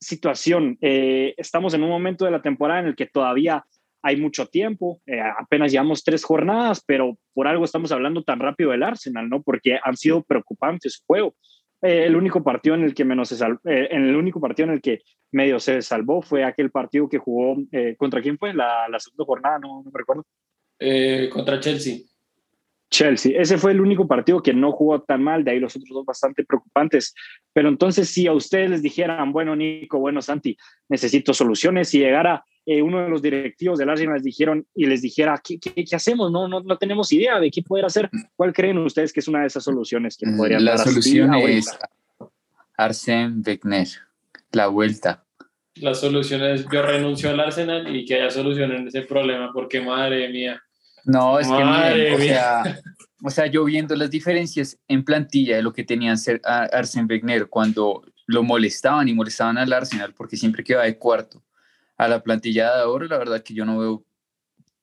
situación. 0.00 0.78
Eh, 0.80 1.34
estamos 1.36 1.74
en 1.74 1.82
un 1.82 1.90
momento 1.90 2.24
de 2.24 2.30
la 2.30 2.42
temporada 2.42 2.80
en 2.80 2.86
el 2.86 2.94
que 2.94 3.06
todavía 3.06 3.64
hay 4.04 4.16
mucho 4.16 4.46
tiempo, 4.46 5.00
eh, 5.06 5.18
apenas 5.18 5.72
llevamos 5.72 6.04
tres 6.04 6.22
jornadas, 6.22 6.84
pero 6.86 7.16
por 7.32 7.48
algo 7.48 7.64
estamos 7.64 7.90
hablando 7.90 8.22
tan 8.22 8.38
rápido 8.38 8.70
del 8.70 8.82
Arsenal, 8.82 9.30
¿no? 9.30 9.42
Porque 9.42 9.78
han 9.82 9.96
sido 9.96 10.22
preocupantes 10.22 10.92
su 10.92 11.04
juego. 11.06 11.34
Eh, 11.80 12.04
el 12.04 12.14
único 12.14 12.44
partido 12.44 12.74
en 12.74 12.84
el 12.84 12.94
que 12.94 13.06
menos 13.06 13.30
se 13.30 13.36
salvó, 13.36 13.60
en 13.64 14.04
el 14.04 14.14
único 14.14 14.40
partido 14.40 14.68
en 14.68 14.74
el 14.74 14.82
que 14.82 15.00
medio 15.32 15.58
se 15.58 15.80
salvó 15.80 16.20
fue 16.20 16.44
aquel 16.44 16.70
partido 16.70 17.08
que 17.08 17.18
jugó 17.18 17.56
contra 17.96 18.20
quién 18.20 18.36
fue 18.36 18.52
la, 18.52 18.88
la 18.90 19.00
segunda 19.00 19.24
jornada, 19.24 19.58
no, 19.58 19.82
no 19.82 19.90
me 19.90 19.98
recuerdo. 19.98 20.24
contra 21.32 21.58
Chelsea. 21.58 22.00
Chelsea. 22.94 23.32
Ese 23.36 23.58
fue 23.58 23.72
el 23.72 23.80
único 23.80 24.06
partido 24.06 24.40
que 24.40 24.54
no 24.54 24.70
jugó 24.70 25.02
tan 25.02 25.22
mal, 25.22 25.42
de 25.42 25.50
ahí 25.50 25.58
los 25.58 25.74
otros 25.74 25.90
dos 25.90 26.06
bastante 26.06 26.44
preocupantes. 26.44 27.12
Pero 27.52 27.68
entonces, 27.68 28.08
si 28.08 28.28
a 28.28 28.32
ustedes 28.32 28.70
les 28.70 28.82
dijeran, 28.82 29.32
bueno, 29.32 29.56
Nico, 29.56 29.98
bueno, 29.98 30.22
Santi, 30.22 30.56
necesito 30.88 31.34
soluciones, 31.34 31.88
si 31.88 31.98
llegara 31.98 32.44
eh, 32.66 32.80
uno 32.82 33.02
de 33.02 33.08
los 33.08 33.20
directivos 33.20 33.78
del 33.78 33.90
Arsenal 33.90 34.14
les 34.14 34.22
dijeron 34.22 34.64
y 34.76 34.86
les 34.86 35.02
dijera, 35.02 35.40
¿qué, 35.42 35.58
qué, 35.58 35.96
hacemos? 35.96 36.30
No, 36.30 36.46
no, 36.46 36.62
no 36.62 36.78
tenemos 36.78 37.12
idea 37.12 37.40
de 37.40 37.50
qué 37.50 37.62
poder 37.62 37.84
hacer. 37.84 38.08
¿Cuál 38.36 38.52
creen 38.52 38.78
ustedes 38.78 39.12
que 39.12 39.20
es 39.20 39.28
una 39.28 39.40
de 39.40 39.48
esas 39.48 39.64
soluciones 39.64 40.16
que 40.16 40.30
podrían 40.30 40.64
La 40.64 40.78
solución 40.78 41.34
es 41.34 41.66
Arsène 42.78 43.42
Wenger, 43.44 43.98
la 44.52 44.68
vuelta. 44.68 45.24
La 45.76 45.94
solución 45.94 46.42
es 46.44 46.64
yo 46.72 46.82
renuncio 46.82 47.30
al 47.30 47.40
Arsenal 47.40 47.94
y 47.94 48.04
que 48.04 48.14
haya 48.14 48.30
solución 48.30 48.70
en 48.70 48.86
ese 48.86 49.02
problema, 49.02 49.50
porque 49.52 49.80
madre 49.80 50.28
mía. 50.28 50.63
No, 51.04 51.38
es 51.38 51.46
que 51.46 52.14
o, 52.14 52.18
sea, 52.18 52.80
o 53.22 53.30
sea, 53.30 53.46
yo 53.46 53.64
viendo 53.64 53.94
las 53.94 54.10
diferencias 54.10 54.78
en 54.88 55.04
plantilla 55.04 55.56
de 55.56 55.62
lo 55.62 55.72
que 55.72 55.84
tenían 55.84 56.18
ser 56.18 56.40
Arsène 56.42 57.08
Wenger 57.08 57.48
cuando 57.48 58.02
lo 58.26 58.42
molestaban 58.42 59.08
y 59.08 59.14
molestaban 59.14 59.58
al 59.58 59.72
Arsenal 59.72 60.14
porque 60.14 60.36
siempre 60.36 60.64
quedaba 60.64 60.84
de 60.84 60.98
cuarto 60.98 61.42
a 61.96 62.08
la 62.08 62.22
plantilla 62.22 62.74
de 62.74 62.82
ahora, 62.82 63.06
la 63.06 63.18
verdad 63.18 63.42
que 63.42 63.54
yo 63.54 63.64
no 63.64 63.78
veo 63.78 64.04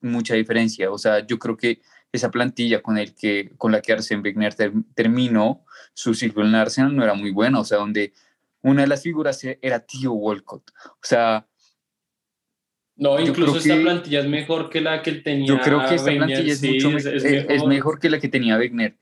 mucha 0.02 0.36
diferencia. 0.36 0.92
O 0.92 0.98
sea, 0.98 1.26
yo 1.26 1.38
creo 1.40 1.58
que 1.58 1.82
esa 2.12 2.30
plantilla 2.30 2.82
con, 2.82 2.98
el 2.98 3.16
que, 3.16 3.52
con 3.58 3.72
la 3.72 3.82
que 3.82 3.94
Arsène 3.94 4.24
Wenger 4.24 4.56
terminó 4.94 5.66
su 5.94 6.14
ciclo 6.14 6.46
en 6.46 6.56
Arsenal 6.56 6.96
no 6.96 7.04
era 7.04 7.14
muy 7.14 7.32
buena. 7.32 7.60
O 7.60 7.66
sea, 7.66 7.78
donde 7.78 8.14
una 8.62 8.82
de 8.82 8.88
las 8.88 9.04
figuras 9.04 9.40
era 9.62 9.80
Tío 9.80 10.14
Walcott. 10.14 10.72
O 10.86 11.04
sea, 11.04 11.48
no, 12.96 13.20
incluso 13.20 13.58
esta 13.58 13.80
plantilla 13.80 14.20
es 14.20 14.28
mejor 14.28 14.70
que 14.70 14.82
la 14.82 15.02
que 15.02 15.10
él 15.10 15.24
tenía. 15.24 15.48
Yo 15.48 15.60
creo 15.60 15.86
que 15.88 15.96
esta 15.96 16.12
plantilla 16.12 16.54
es, 16.54 16.64
mucho 16.64 16.90
es, 16.98 17.66
mejor. 17.66 18.00
que 18.00 18.10
la 18.10 18.20
que 18.20 18.28
tenía 18.28 18.58
Wegner. 18.58 18.96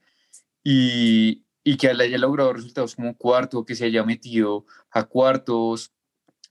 Y, 0.62 1.42
y 1.64 1.76
que 1.76 1.88
haya 1.88 2.18
logrado 2.18 2.52
resultados 2.52 2.94
como 2.94 3.16
cuarto, 3.16 3.64
que 3.64 3.74
se 3.74 3.86
haya 3.86 4.02
metido 4.04 4.66
a 4.90 5.04
cuartos 5.04 5.92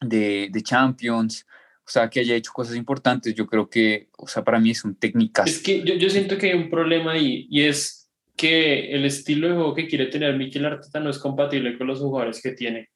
de, 0.02 0.50
de, 0.52 0.64
Champions, 0.64 1.46
o 1.86 1.90
sea, 1.90 2.10
que 2.10 2.20
haya 2.20 2.36
hecho 2.36 2.52
cosas 2.54 2.76
importantes. 2.76 3.34
Yo 3.34 3.48
creo 3.48 3.70
que, 3.70 4.10
o 4.18 4.28
sea, 4.28 4.44
para 4.44 4.60
mí 4.60 4.72
es 4.72 4.84
un 4.84 4.96
técnica. 4.96 5.44
Es 5.44 5.60
que 5.60 5.84
yo, 5.84 5.96
yo 5.96 6.10
siento 6.10 6.38
que 6.38 6.52
hay 6.52 6.54
un 6.58 6.70
problema 6.70 7.14
ahí 7.14 7.48
y 7.50 7.64
es 7.64 8.10
que 8.36 8.92
el 8.94 9.06
estilo 9.06 9.50
de 9.50 9.56
juego 9.56 9.76
que 9.76 9.88
quiere 9.88 10.06
tener 10.06 10.38
Mikel 10.38 10.66
Arteta 10.66 11.00
no 11.00 11.10
es 11.10 11.20
compatible 11.20 11.78
con 11.78 11.88
los 11.88 12.00
jugadores 12.00 12.42
que 12.42 12.52
tiene. 12.52 12.90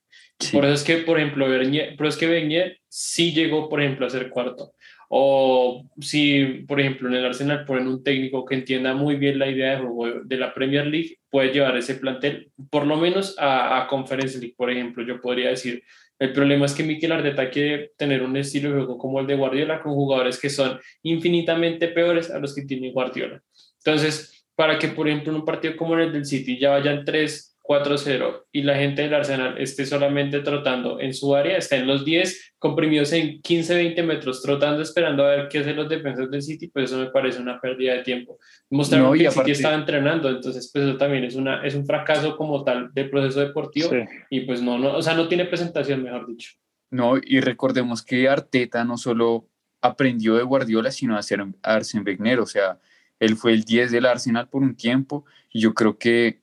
Por 0.52 0.66
eso 0.66 0.74
es 0.74 0.84
que, 0.84 0.98
por 0.98 1.20
ejemplo, 1.20 1.48
Bernier, 1.48 1.96
pero 1.98 2.10
es 2.10 2.18
que 2.18 2.28
Bernier 2.28 2.78
sí 2.88 3.34
llegó, 3.34 3.70
por 3.70 3.82
ejemplo, 3.82 4.06
a 4.06 4.10
ser 4.10 4.30
cuarto. 4.30 4.74
o 5.10 5.86
si, 6.00 6.66
por 6.68 6.80
ejemplo, 6.82 7.08
en 7.08 7.16
el 7.16 7.26
Arsenal 7.26 7.66
ponen 7.66 7.88
un 7.88 8.04
técnico 8.04 8.46
que 8.46 8.56
entienda 8.56 8.94
muy 8.96 9.16
bien 9.16 9.38
la 9.38 9.48
idea 9.48 9.72
de 9.72 9.82
juego 9.86 10.22
de 10.24 10.38
la 10.38 10.54
Premier 10.54 10.88
League, 10.88 11.18
puede 11.30 11.54
llevar 11.54 11.78
ese 11.78 11.96
plantel, 11.96 12.52
por 12.72 12.88
lo 12.88 12.98
menos 12.98 13.36
a, 13.38 13.82
a 13.82 13.88
Conference 13.88 14.40
League, 14.40 14.56
por 14.58 14.72
ejemplo, 14.72 15.06
yo 15.06 15.22
podría 15.22 15.50
decir, 15.50 15.84
el 16.20 16.32
problema 16.32 16.66
es 16.66 16.74
que 16.74 16.84
Mikel 16.84 17.12
Arteta 17.12 17.50
quiere 17.50 17.92
tener 17.98 18.24
un 18.24 18.38
estilo 18.38 18.70
de 18.70 18.76
juego 18.78 18.98
como 18.98 19.20
el 19.20 19.28
de 19.28 19.36
Guardiola 19.36 19.82
con 19.82 19.94
jugadores 19.94 20.40
que 20.40 20.50
son 20.50 20.80
infinitamente 21.02 21.90
peores 21.90 22.32
a 22.32 22.40
los 22.40 22.56
que 22.56 22.64
tiene 22.64 22.92
Guardiola. 22.92 23.42
Entonces, 23.84 24.46
para 24.56 24.78
que, 24.78 24.88
por 24.88 25.08
ejemplo, 25.08 25.32
en 25.32 25.40
un 25.40 25.46
partido 25.46 25.76
como 25.76 25.98
el 25.98 26.14
del 26.14 26.26
City 26.26 26.58
ya 26.60 26.70
vayan 26.70 27.04
tres 27.04 27.53
4-0 27.64 28.44
y 28.52 28.62
la 28.64 28.76
gente 28.76 29.04
del 29.04 29.14
Arsenal 29.14 29.58
esté 29.58 29.86
solamente 29.86 30.42
trotando 30.42 31.00
en 31.00 31.14
su 31.14 31.34
área, 31.34 31.58
está 31.58 31.78
en 31.78 31.88
los 31.88 32.04
10, 32.04 32.56
comprimidos 32.60 33.14
en 33.14 33.42
15-20 33.42 34.04
metros, 34.04 34.42
trotando, 34.42 34.82
esperando 34.82 35.24
a 35.24 35.30
ver 35.30 35.48
qué 35.48 35.60
hacen 35.60 35.78
los 35.78 35.88
defensores 35.88 36.30
del 36.30 36.42
City, 36.42 36.68
pues 36.68 36.92
eso 36.92 37.00
me 37.00 37.10
parece 37.10 37.40
una 37.42 37.62
pérdida 37.62 37.94
de 37.94 38.04
tiempo. 38.04 38.38
Mostraron 38.70 39.18
que 39.18 39.26
el 39.26 39.32
City 39.32 39.52
estaba 39.52 39.76
entrenando, 39.76 40.30
entonces 40.30 40.70
pues 40.74 40.86
eso 40.86 40.98
también 40.98 41.24
es, 41.24 41.36
una, 41.36 41.66
es 41.66 41.74
un 41.74 41.86
fracaso 41.86 42.36
como 42.36 42.66
tal 42.66 42.94
del 42.94 43.10
proceso 43.10 43.40
deportivo 43.40 43.90
y 44.30 44.42
pues 44.42 44.62
no, 44.62 44.78
no, 44.78 44.98
o 44.98 45.02
sea, 45.02 45.14
no 45.14 45.30
tiene 45.30 45.46
presentación, 45.46 46.04
mejor 46.04 46.28
dicho. 46.28 46.52
No, 46.92 47.14
y 47.18 47.40
recordemos 47.40 48.04
que 48.04 48.28
Arteta 48.28 48.84
no 48.84 48.98
solo 48.98 49.48
aprendió 49.82 50.36
de 50.36 50.44
Guardiola, 50.44 50.92
sino 50.92 51.18
a 51.18 51.24
ser 51.24 51.44
Arsene 51.62 52.04
Wenger, 52.06 52.42
o 52.42 52.46
sea, 52.46 52.78
él 53.20 53.38
fue 53.38 53.54
el 53.54 53.64
10 53.64 53.92
del 53.92 54.06
Arsenal 54.06 54.50
por 54.50 54.62
un 54.64 54.76
tiempo 54.76 55.26
y 55.50 55.62
yo 55.62 55.74
creo 55.74 55.98
que 55.98 56.43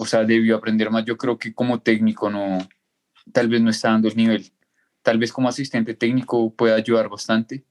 o 0.00 0.06
sea, 0.06 0.24
debió 0.24 0.56
aprender 0.56 0.90
más. 0.90 1.04
Yo 1.04 1.16
creo 1.16 1.36
que 1.36 1.52
como 1.52 1.80
técnico 1.80 2.30
no, 2.30 2.58
tal 3.32 3.48
vez 3.48 3.60
no 3.60 3.70
está 3.70 3.90
dando 3.90 4.06
el 4.06 4.16
nivel. 4.16 4.46
Tal 5.02 5.18
vez 5.18 5.32
como 5.32 5.48
asistente 5.48 5.92
técnico 5.92 6.54
puede 6.54 6.72
ayudar 6.72 7.08
bastante 7.08 7.64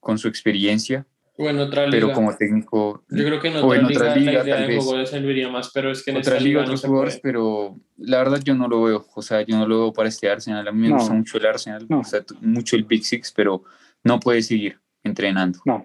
con 0.00 0.16
su 0.16 0.26
experiencia. 0.26 1.06
Bueno, 1.36 1.64
otra 1.64 1.86
liga. 1.86 2.06
Pero 2.06 2.14
como 2.14 2.34
técnico. 2.34 3.04
Yo 3.10 3.24
creo 3.26 3.38
que 3.38 3.48
en 3.48 3.56
otra, 3.56 3.76
liga, 3.82 4.16
liga, 4.16 4.32
la 4.32 4.44
idea 4.44 4.66
de 4.66 4.80
juego 4.80 5.04
serviría 5.04 5.50
más, 5.50 5.72
pero 5.74 5.90
es 5.90 6.02
que 6.02 6.12
en 6.12 6.16
otra 6.16 6.40
liga, 6.40 6.62
otros 6.62 6.80
jugadores, 6.80 7.20
pero 7.22 7.76
la 7.98 8.18
verdad 8.18 8.40
yo 8.42 8.54
no 8.54 8.66
lo 8.66 8.82
veo. 8.82 9.06
O 9.14 9.20
sea, 9.20 9.42
yo 9.42 9.58
no 9.58 9.66
lo 9.66 9.80
veo 9.80 9.92
para 9.92 10.08
este 10.08 10.30
Arsenal. 10.30 10.66
A 10.66 10.72
mí 10.72 10.88
me 10.88 10.94
gusta 10.94 11.12
mucho 11.12 11.36
el 11.36 11.44
Arsenal, 11.44 11.86
o 11.90 12.04
sea, 12.04 12.24
mucho 12.40 12.76
el 12.76 12.84
Big 12.84 13.04
Six, 13.04 13.30
pero 13.36 13.62
no 14.02 14.18
puede 14.20 14.40
seguir 14.40 14.80
entrenando. 15.02 15.58
No. 15.66 15.84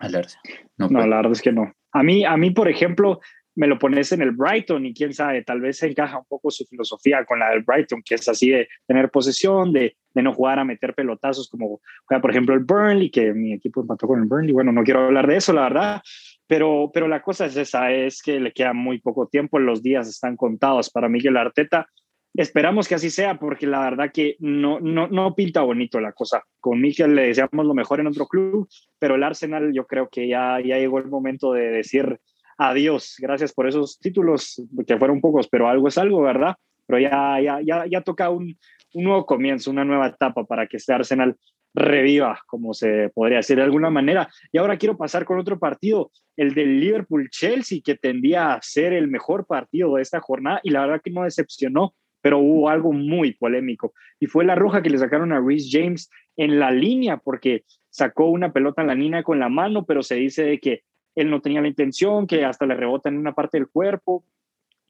Al 0.00 0.16
Arsenal. 0.16 0.68
No, 0.76 0.88
no 0.88 1.06
la 1.06 1.16
verdad 1.16 1.32
es 1.32 1.42
que 1.42 1.52
no. 1.52 1.72
A 1.92 2.02
mí, 2.02 2.24
a 2.24 2.36
mí, 2.36 2.50
por 2.50 2.68
ejemplo, 2.68 3.20
me 3.58 3.66
lo 3.66 3.76
pones 3.76 4.12
en 4.12 4.22
el 4.22 4.30
Brighton 4.30 4.86
y 4.86 4.94
quién 4.94 5.12
sabe, 5.12 5.42
tal 5.42 5.60
vez 5.60 5.82
encaja 5.82 6.18
un 6.18 6.24
poco 6.26 6.48
su 6.48 6.64
filosofía 6.64 7.24
con 7.24 7.40
la 7.40 7.50
del 7.50 7.64
Brighton, 7.64 8.02
que 8.04 8.14
es 8.14 8.28
así 8.28 8.50
de 8.50 8.68
tener 8.86 9.10
posesión, 9.10 9.72
de, 9.72 9.96
no 10.14 10.32
jugar 10.32 10.60
a 10.60 10.64
meter 10.64 10.94
pelotazos 10.94 11.48
como 11.48 11.80
por 12.08 12.30
ejemplo, 12.30 12.54
el 12.54 12.64
Burnley, 12.64 13.10
que 13.10 13.32
mi 13.32 13.52
equipo 13.52 13.80
empató 13.80 14.06
con 14.06 14.20
el 14.20 14.26
Burnley. 14.26 14.52
Bueno, 14.52 14.72
no 14.72 14.82
quiero 14.82 15.06
hablar 15.06 15.26
de 15.26 15.36
eso, 15.36 15.52
la 15.52 15.62
verdad, 15.62 16.02
pero, 16.46 16.90
pero 16.92 17.08
la 17.08 17.20
cosa 17.20 17.46
es 17.46 17.56
esa, 17.56 17.92
es 17.92 18.22
que 18.22 18.38
le 18.38 18.52
queda 18.52 18.72
muy 18.72 19.00
poco 19.00 19.26
tiempo, 19.26 19.58
los 19.58 19.82
días 19.82 20.08
están 20.08 20.36
contados 20.36 20.90
para 20.90 21.08
Miguel 21.08 21.36
Arteta. 21.36 21.88
Esperamos 22.34 22.86
que 22.86 22.94
así 22.94 23.10
sea, 23.10 23.40
porque 23.40 23.66
la 23.66 23.80
verdad 23.80 24.10
que 24.12 24.36
no, 24.38 24.78
no, 24.78 25.08
no 25.08 25.34
pinta 25.34 25.62
bonito 25.62 26.00
la 26.00 26.12
cosa. 26.12 26.44
Con 26.60 26.80
Miguel 26.80 27.16
le 27.16 27.28
deseamos 27.28 27.66
lo 27.66 27.74
mejor 27.74 27.98
en 27.98 28.06
otro 28.06 28.26
club, 28.26 28.68
pero 29.00 29.16
el 29.16 29.24
Arsenal 29.24 29.72
yo 29.72 29.84
creo 29.86 30.08
que 30.08 30.28
ya, 30.28 30.60
ya 30.60 30.78
llegó 30.78 30.98
el 30.98 31.08
momento 31.08 31.52
de 31.52 31.68
decir 31.70 32.20
adiós, 32.58 33.16
gracias 33.18 33.52
por 33.52 33.68
esos 33.68 33.98
títulos, 33.98 34.62
que 34.86 34.98
fueron 34.98 35.20
pocos, 35.20 35.48
pero 35.48 35.68
algo 35.68 35.88
es 35.88 35.96
algo, 35.96 36.20
¿verdad? 36.20 36.56
Pero 36.86 36.98
ya, 36.98 37.40
ya, 37.40 37.60
ya, 37.62 37.86
ya 37.86 38.00
toca 38.02 38.30
un, 38.30 38.58
un 38.94 39.04
nuevo 39.04 39.24
comienzo, 39.24 39.70
una 39.70 39.84
nueva 39.84 40.08
etapa 40.08 40.44
para 40.44 40.66
que 40.66 40.76
este 40.76 40.92
Arsenal 40.92 41.36
reviva, 41.74 42.40
como 42.46 42.74
se 42.74 43.10
podría 43.14 43.38
decir 43.38 43.56
de 43.56 43.62
alguna 43.62 43.90
manera. 43.90 44.28
Y 44.50 44.58
ahora 44.58 44.76
quiero 44.76 44.96
pasar 44.96 45.24
con 45.24 45.38
otro 45.38 45.58
partido, 45.58 46.10
el 46.36 46.54
del 46.54 46.80
Liverpool-Chelsea, 46.80 47.80
que 47.84 47.94
tendía 47.94 48.54
a 48.54 48.62
ser 48.62 48.92
el 48.92 49.08
mejor 49.08 49.46
partido 49.46 49.94
de 49.94 50.02
esta 50.02 50.20
jornada 50.20 50.60
y 50.62 50.70
la 50.70 50.80
verdad 50.80 51.00
que 51.02 51.10
no 51.10 51.22
decepcionó, 51.22 51.94
pero 52.20 52.38
hubo 52.38 52.68
algo 52.68 52.92
muy 52.92 53.34
polémico 53.34 53.92
y 54.18 54.26
fue 54.26 54.44
la 54.44 54.56
roja 54.56 54.82
que 54.82 54.90
le 54.90 54.98
sacaron 54.98 55.32
a 55.32 55.40
Reece 55.40 55.68
James 55.70 56.10
en 56.36 56.58
la 56.58 56.72
línea 56.72 57.18
porque 57.18 57.64
sacó 57.90 58.26
una 58.26 58.52
pelota 58.52 58.82
en 58.82 58.88
la 58.88 58.94
línea 58.94 59.22
con 59.22 59.38
la 59.38 59.48
mano, 59.48 59.84
pero 59.84 60.02
se 60.02 60.16
dice 60.16 60.44
de 60.44 60.58
que 60.58 60.82
él 61.20 61.30
no 61.30 61.40
tenía 61.40 61.60
la 61.60 61.68
intención, 61.68 62.26
que 62.26 62.44
hasta 62.44 62.66
le 62.66 62.74
rebota 62.74 63.08
en 63.08 63.18
una 63.18 63.34
parte 63.34 63.58
del 63.58 63.68
cuerpo. 63.68 64.24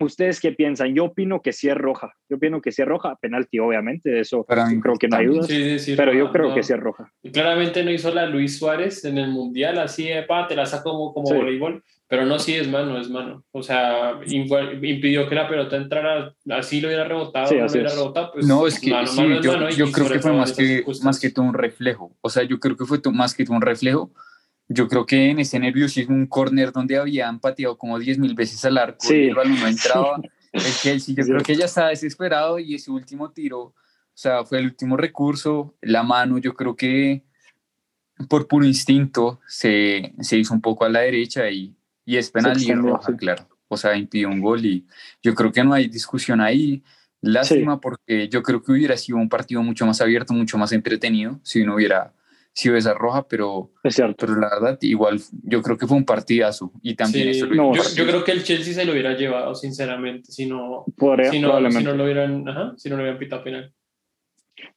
¿Ustedes 0.01 0.41
qué 0.41 0.53
piensan? 0.53 0.95
Yo 0.95 1.07
opino 1.07 1.43
que 1.43 1.53
sí 1.53 1.69
es 1.69 1.75
roja. 1.75 2.15
Yo 2.29 2.37
opino 2.37 2.61
que 2.61 2.71
sí 2.71 2.83
es 2.83 2.89
roja. 2.89 3.17
Penalti, 3.17 3.59
obviamente, 3.59 4.11
de 4.11 4.21
eso 4.21 4.45
creo 4.45 4.95
que 4.97 5.09
no 5.09 5.17
hay 5.17 5.27
dudas. 5.27 5.49
pero 5.97 6.13
yo 6.13 6.31
creo 6.31 6.55
que 6.55 6.63
sí 6.63 6.73
es 6.73 6.79
roja. 6.79 7.13
claramente 7.33 7.83
no 7.83 7.91
hizo 7.91 8.15
la 8.15 8.27
Luis 8.27 8.59
Suárez 8.59 9.05
en 9.05 9.19
el 9.19 9.31
Mundial, 9.31 9.79
así 9.79 10.05
de 10.09 10.23
pa, 10.23 10.47
te 10.47 10.55
la 10.55 10.67
sacó 10.67 10.93
como, 10.93 11.13
como 11.13 11.35
voleibol. 11.35 11.83
Pero 12.07 12.25
no, 12.25 12.39
sí 12.39 12.55
es 12.55 12.69
mano, 12.69 12.99
es 12.99 13.11
mano. 13.11 13.45
O 13.51 13.63
sea, 13.63 14.19
impidió 14.25 15.29
que 15.29 15.35
la 15.35 15.47
pelota 15.47 15.77
entrara, 15.77 16.33
así 16.51 16.81
lo 16.81 16.89
hubiera 16.89 17.05
rebotado, 17.05 17.53
no 17.53 17.67
lo 17.67 17.71
hubiera 17.71 17.91
rebotado. 17.91 18.33
Pues, 18.33 18.47
no, 18.47 18.67
es 18.67 18.81
que 18.81 18.91
yo, 19.43 19.69
yo 19.71 19.93
creo 19.93 20.09
que 20.09 20.19
fue 20.21 20.33
más 20.33 20.53
que, 20.53 20.85
más 21.03 21.21
que 21.21 21.31
todo 21.31 21.45
un 21.45 21.55
reflejo. 21.55 22.17
O 22.21 22.31
sea, 22.31 22.45
yo 22.45 22.61
creo 22.61 22.77
que 22.77 22.87
fue 22.87 23.01
más 23.13 23.35
que 23.35 23.45
todo 23.45 23.57
un 23.57 23.63
reflejo 23.63 24.11
yo 24.69 24.87
creo 24.87 25.07
que 25.07 25.31
en 25.31 25.41
ese 25.41 25.59
nerviosismo, 25.59 26.15
un 26.15 26.27
corner 26.27 26.73
donde 26.73 26.99
habían 26.99 27.41
pateado 27.41 27.79
como 27.79 27.99
10 27.99 28.19
mil 28.19 28.35
veces 28.35 28.65
al 28.65 28.79
arco 28.79 29.13
y 29.13 29.29
el 29.29 29.35
balón 29.35 29.59
no 29.59 29.67
entraba, 29.67 30.21
el 30.53 30.63
Chelsea, 30.63 31.15
yo 31.15 31.25
creo 31.25 31.41
que 31.41 31.57
ya 31.57 31.65
estaba 31.65 31.89
desesperado 31.89 32.59
y 32.59 32.75
ese 32.75 32.91
último 32.91 33.31
tiro, 33.31 33.61
o 33.61 33.75
sea, 34.15 34.45
fue 34.45 34.59
el 34.59 34.67
último 34.67 34.97
recurso, 34.97 35.75
la 35.81 36.03
mano, 36.03 36.39
yo 36.39 36.55
creo 36.55 36.77
que 36.77 37.25
por 38.29 38.49
puro 38.49 38.67
instinto 38.67 39.41
se, 39.47 40.13
se 40.21 40.37
hizo 40.37 40.53
un 40.53 40.61
poco 40.61 40.85
a 40.85 40.89
la 40.89 41.01
derecha 41.01 41.49
y, 41.51 41.75
y 42.05 42.17
es 42.17 42.31
penal 42.31 42.61
y 42.61 42.73
roja, 42.73 43.17
claro. 43.17 43.49
O 43.69 43.77
sea, 43.77 43.97
impidió 43.97 44.29
un 44.29 44.41
gol 44.41 44.65
y 44.65 44.87
yo 45.23 45.35
creo 45.35 45.53
que 45.53 45.63
no 45.63 45.75
hay 45.75 45.89
discusión 45.89 46.41
ahí. 46.41 46.83
Lástima 47.21 47.81
porque 47.81 48.29
yo 48.29 48.43
creo 48.43 48.63
que 48.63 48.73
hubiera 48.73 48.97
sido 48.97 49.19
un 49.19 49.29
partido 49.29 49.63
mucho 49.63 49.85
más 49.85 50.01
abierto, 50.01 50.33
mucho 50.33 50.57
más 50.57 50.73
entretenido 50.73 51.39
si 51.43 51.65
no 51.65 51.75
hubiera 51.75 52.15
sí 52.59 52.69
esa 52.75 52.93
roja, 52.93 53.27
pero, 53.29 53.71
es 53.85 53.95
cierto. 53.95 54.17
pero 54.19 54.41
la 54.41 54.49
verdad, 54.49 54.79
igual 54.81 55.21
yo 55.45 55.63
creo 55.63 55.79
que 55.79 55.87
fue 55.87 55.97
un 55.97 56.05
partidazo. 56.05 56.73
Y 56.83 56.97
también 56.97 57.33
yo, 57.33 58.05
creo 58.05 58.25
que 58.25 58.33
el 58.33 58.43
Chelsea 58.43 58.75
se 58.75 58.85
lo 58.85 58.93
hubiera 58.93 59.17
llevado, 59.17 59.55
sinceramente, 59.55 60.33
si 60.33 60.47
no, 60.47 60.85
si 61.31 61.39
no, 61.41 61.71
si 61.71 61.85
no 61.85 61.95
lo 61.95 62.05
hubieran, 62.05 62.49
ajá, 62.49 62.75
si 62.77 62.91
no 62.91 62.97
lo 62.97 63.03
hubieran 63.03 63.19
pitado 63.21 63.45
final. 63.45 63.73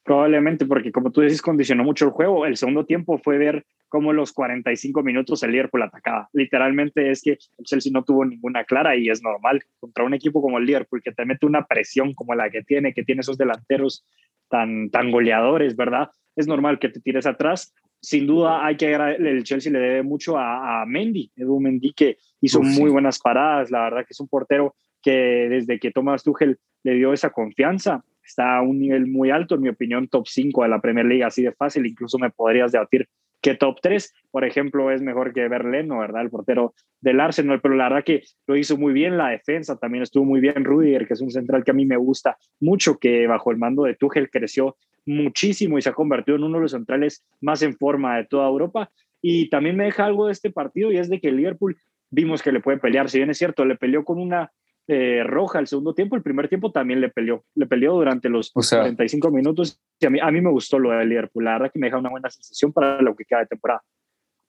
Probablemente, 0.04 0.66
porque 0.66 0.92
como 0.92 1.12
tú 1.12 1.22
dices, 1.22 1.42
condicionó 1.42 1.84
mucho 1.84 2.06
el 2.06 2.12
juego. 2.12 2.46
El 2.46 2.58
segundo 2.58 2.86
tiempo 2.86 3.18
fue 3.18 3.38
ver 3.38 3.66
cómo 3.88 4.14
los 4.14 4.32
45 4.32 5.04
minutos 5.04 5.44
el 5.44 5.52
Liverpool 5.52 5.84
atacaba. 5.84 6.30
Literalmente 6.34 7.12
es 7.12 7.22
que 7.22 7.32
el 7.32 7.66
Chelsea 7.66 7.92
no 7.94 8.04
tuvo 8.04 8.26
ninguna 8.26 8.64
clara 8.64 8.96
y 8.96 9.10
es 9.10 9.22
normal 9.22 9.62
contra 9.80 10.04
un 10.04 10.14
equipo 10.14 10.42
como 10.42 10.58
el 10.58 10.66
Liverpool 10.66 11.02
que 11.04 11.12
te 11.12 11.26
mete 11.26 11.46
una 11.46 11.66
presión 11.66 12.14
como 12.14 12.36
la 12.36 12.50
que 12.50 12.64
tiene, 12.64 12.94
que 12.94 13.04
tiene 13.04 13.22
esos 13.22 13.38
delanteros 13.38 14.06
tan, 14.50 14.90
tan 14.90 15.12
goleadores, 15.12 15.76
¿verdad? 15.76 16.10
es 16.36 16.48
normal 16.48 16.80
que 16.80 16.90
te 16.90 17.00
tires 17.00 17.26
atrás. 17.26 17.74
Sin 18.02 18.26
duda 18.26 18.66
hay 18.66 18.78
que 18.78 18.94
el 18.94 19.44
Chelsea 19.44 19.72
le 19.72 19.80
debe 19.80 20.04
mucho 20.04 20.38
a, 20.38 20.84
Mendy, 20.88 21.32
Edu 21.36 21.60
Mendy 21.60 21.94
que 21.94 22.18
hizo 22.42 22.62
muy 22.62 22.90
buenas 22.90 23.20
paradas, 23.20 23.70
la 23.70 23.84
verdad 23.84 24.06
que 24.06 24.12
es 24.14 24.20
un 24.20 24.28
portero 24.28 24.76
que 25.02 25.12
desde 25.50 25.80
que 25.80 25.92
Thomas 25.92 26.24
Tuchel 26.24 26.58
le 26.84 26.96
dio 26.96 27.14
esa 27.14 27.30
confianza, 27.30 28.04
está 28.32 28.58
a 28.58 28.62
un 28.62 28.80
nivel 28.80 29.08
muy 29.08 29.30
alto, 29.30 29.56
en 29.56 29.62
mi 29.62 29.70
opinión, 29.70 30.08
top 30.08 30.28
5 30.28 30.64
de 30.64 30.70
la 30.70 30.82
Premier 30.82 31.06
League, 31.06 31.24
así 31.24 31.44
de 31.44 31.52
fácil, 31.52 31.86
incluso 31.86 32.18
me 32.18 32.30
podrías 32.30 32.72
debatir 32.72 33.08
que 33.42 33.56
top 33.56 33.80
3, 33.82 34.14
por 34.30 34.46
ejemplo, 34.46 34.92
es 34.92 35.02
mejor 35.02 35.34
que 35.34 35.48
Berleno, 35.48 36.00
¿verdad? 36.00 36.22
El 36.22 36.30
portero 36.30 36.74
del 37.00 37.20
Arsenal, 37.20 37.60
pero 37.60 37.76
la 37.76 37.86
verdad 37.86 38.04
que 38.04 38.22
lo 38.46 38.56
hizo 38.56 38.78
muy 38.78 38.94
bien, 38.94 39.18
la 39.18 39.30
defensa 39.30 39.78
también 39.78 40.04
estuvo 40.04 40.26
muy 40.26 40.40
bien, 40.40 40.64
Rudiger, 40.64 41.08
que 41.08 41.14
es 41.14 41.22
un 41.22 41.32
central 41.32 41.64
que 41.64 41.72
a 41.72 41.74
mí 41.74 41.86
me 41.86 41.98
gusta 41.98 42.38
mucho, 42.60 43.00
que 43.00 43.26
bajo 43.26 43.52
el 43.52 43.58
mando 43.58 43.84
de 43.84 43.96
Tuchel 43.96 44.30
creció 44.30 44.78
muchísimo 45.06 45.78
y 45.78 45.82
se 45.82 45.90
ha 45.90 45.94
convertido 45.94 46.38
en 46.38 46.44
uno 46.44 46.58
de 46.58 46.64
los 46.64 46.72
centrales 46.72 47.26
más 47.42 47.64
en 47.64 47.76
forma 47.76 48.18
de 48.18 48.26
toda 48.26 48.48
Europa. 48.48 48.92
Y 49.22 49.50
también 49.50 49.76
me 49.76 49.86
deja 49.86 50.06
algo 50.06 50.28
de 50.28 50.34
este 50.34 50.52
partido 50.52 50.92
y 50.92 50.98
es 50.98 51.10
de 51.10 51.20
que 51.20 51.32
Liverpool 51.32 51.78
vimos 52.12 52.44
que 52.44 52.52
le 52.52 52.60
puede 52.60 52.78
pelear, 52.78 53.10
si 53.10 53.18
bien 53.18 53.32
es 53.32 53.38
cierto, 53.38 53.66
le 53.66 53.76
peleó 53.76 54.04
con 54.04 54.20
una 54.20 54.52
eh, 54.94 55.24
roja 55.24 55.60
el 55.60 55.68
segundo 55.68 55.94
tiempo, 55.94 56.18
el 56.18 56.22
primer 56.22 56.50
tiempo 56.50 56.70
también 56.70 57.00
le 57.00 57.08
peleó, 57.08 57.46
le 57.56 57.66
peleó 57.66 57.94
durante 57.94 58.28
los 58.28 58.52
45 58.52 59.32
minutos 59.32 59.80
y 59.98 60.06
a 60.06 60.10
mí, 60.10 60.20
a 60.20 60.30
mí 60.32 60.42
me 60.42 60.50
gustó 60.50 60.80
lo 60.80 60.92
de 60.92 61.06
Liverpool, 61.06 61.46
la 61.46 61.54
verdad 61.54 61.72
que 61.72 61.80
me 61.80 61.88
deja 61.88 61.98
una 61.98 62.10
buena 62.10 62.30
sensación 62.30 62.74
para 62.74 63.02
lo 63.02 63.16
que 63.16 63.24
queda 63.24 63.40
de 63.40 63.46
temporada. 63.46 63.82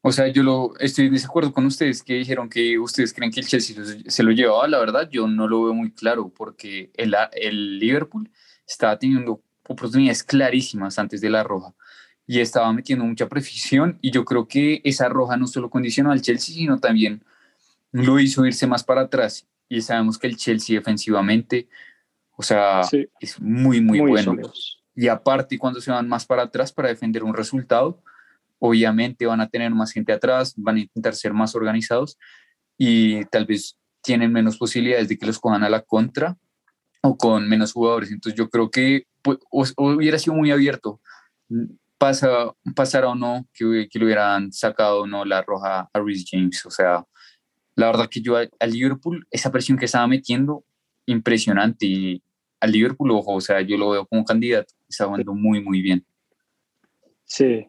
O 0.01 0.11
sea, 0.11 0.27
yo 0.27 0.43
lo, 0.43 0.73
estoy 0.81 1.11
de 1.11 1.25
acuerdo 1.25 1.53
con 1.53 1.65
ustedes 1.65 2.03
que 2.03 2.15
dijeron 2.15 2.49
que 2.49 2.77
ustedes 2.77 3.15
creen 3.15 3.31
que 3.31 3.39
el 3.39 3.47
Chelsea 3.47 3.77
se 4.05 4.23
lo 4.25 4.33
llevaba, 4.33 4.67
la 4.67 4.81
verdad 4.81 5.09
yo 5.09 5.29
no 5.29 5.47
lo 5.47 5.63
veo 5.63 5.75
muy 5.75 5.93
claro 5.93 6.29
porque 6.29 6.91
el, 6.95 7.15
el 7.35 7.79
Liverpool 7.79 8.29
estaba 8.67 8.99
teniendo 8.99 9.41
oportunidades 9.69 10.25
clarísimas 10.25 10.99
antes 10.99 11.21
de 11.21 11.31
la 11.31 11.45
roja 11.45 11.73
y 12.27 12.41
estaba 12.41 12.73
metiendo 12.73 13.05
mucha 13.05 13.29
precisión 13.29 13.99
y 14.01 14.11
yo 14.11 14.25
creo 14.25 14.49
que 14.49 14.81
esa 14.83 15.09
roja 15.09 15.37
no 15.37 15.47
solo 15.47 15.71
condicionó 15.71 16.11
al 16.11 16.21
Chelsea, 16.21 16.53
sino 16.53 16.81
también 16.81 17.23
lo 17.93 18.19
hizo 18.19 18.45
irse 18.45 18.67
más 18.67 18.83
para 18.83 19.03
atrás 19.03 19.47
y 19.73 19.81
sabemos 19.81 20.19
que 20.19 20.27
el 20.27 20.37
Chelsea 20.37 20.79
defensivamente, 20.79 21.67
o 22.37 22.43
sea, 22.43 22.83
es 23.19 23.41
muy, 23.41 23.81
muy, 23.81 24.01
bueno. 24.01 24.37
Y 24.95 25.09
aparte, 25.09 25.59
cuando 25.59 25.81
se 25.81 25.91
van 25.91 26.07
más 26.07 26.27
para 26.27 26.43
atrás 26.43 26.71
para 26.73 26.91
defender 26.91 27.25
un 27.25 27.33
resultado, 27.33 28.03
obviamente 28.59 29.25
van 29.25 29.41
a 29.41 29.49
tener 29.49 29.71
más 29.71 29.91
gente 29.91 30.13
atrás, 30.13 30.53
van 30.59 30.77
a 30.77 30.81
intentar 30.81 31.15
ser 31.15 31.33
más 31.33 31.55
organizados 31.55 32.19
y 32.77 33.25
tal 33.27 33.47
vez 33.47 33.79
tienen 34.03 34.31
menos 34.31 34.59
posibilidades 34.59 35.09
de 35.09 35.17
que 35.17 35.25
los 35.25 35.39
cojan 35.39 35.65
a 35.65 35.71
la 35.71 35.81
contra 35.81 36.37
o 37.01 37.17
con 37.17 37.49
menos 37.49 37.73
jugadores. 37.73 38.11
Entonces 38.11 38.37
yo 38.37 38.51
creo 38.51 38.71
que 38.71 39.07
pues, 39.23 39.39
hubiera 39.79 40.19
sido 40.19 40.37
muy 40.37 40.51
abierto 40.51 41.01
pasa, 41.97 42.53
pasara 42.77 43.09
o 43.09 43.15
no 43.15 43.49
que, 43.55 43.89
que 43.91 43.99
le 43.99 44.05
hubieran 44.05 44.53
sacado 44.53 45.01
o 45.01 45.07
no 45.07 45.25
la 45.25 45.41
roja 45.41 45.89
a 45.91 45.99
Rhys 45.99 46.27
James. 46.31 46.67
O 46.67 46.71
sea, 46.71 47.07
la 47.75 47.87
verdad 47.87 48.09
que 48.11 48.21
yo 48.21 48.37
al 48.37 48.71
Liverpool, 48.71 49.27
esa 49.31 49.51
presión 49.51 49.79
que 49.79 49.87
estaba 49.87 50.07
metiendo, 50.07 50.65
impresionante. 51.07 51.87
Y 51.87 52.23
al 52.61 52.73
Liverpool, 52.73 53.11
ojo, 53.11 53.35
o 53.35 53.41
sea, 53.41 53.61
yo 53.61 53.77
lo 53.77 53.91
veo 53.91 54.07
como 54.07 54.25
candidato, 54.25 54.75
está 54.89 55.07
jugando 55.07 55.35
muy, 55.35 55.63
muy 55.63 55.81
bien. 55.81 56.05
Sí. 57.25 57.67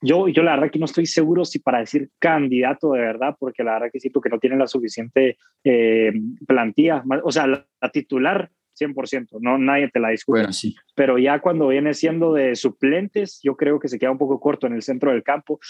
Yo, 0.00 0.26
yo 0.28 0.42
la 0.42 0.56
verdad 0.56 0.70
que 0.72 0.80
no 0.80 0.86
estoy 0.86 1.06
seguro 1.06 1.44
si 1.44 1.60
para 1.60 1.78
decir 1.78 2.10
candidato 2.18 2.92
de 2.92 3.00
verdad, 3.00 3.36
porque 3.38 3.62
la 3.62 3.74
verdad 3.74 3.90
que 3.92 4.00
siento 4.00 4.20
que 4.20 4.30
no 4.30 4.38
tiene 4.38 4.56
la 4.56 4.66
suficiente 4.66 5.36
eh, 5.62 6.12
plantilla. 6.46 7.04
O 7.22 7.30
sea, 7.30 7.46
la, 7.46 7.64
titular 7.92 8.50
100%, 8.80 9.38
no, 9.40 9.58
nadie 9.58 9.88
te 9.90 10.00
la 10.00 10.08
discute. 10.08 10.40
Bueno, 10.40 10.52
sí. 10.52 10.74
Pero 10.96 11.18
ya 11.18 11.40
cuando 11.40 11.68
viene 11.68 11.94
siendo 11.94 12.32
de 12.32 12.56
suplentes, 12.56 13.38
yo 13.44 13.56
creo 13.56 13.78
que 13.78 13.88
se 13.88 13.98
queda 13.98 14.10
un 14.10 14.18
poco 14.18 14.40
corto 14.40 14.66
en 14.66 14.72
el 14.72 14.82
centro 14.82 15.12
del 15.12 15.22
campo. 15.22 15.60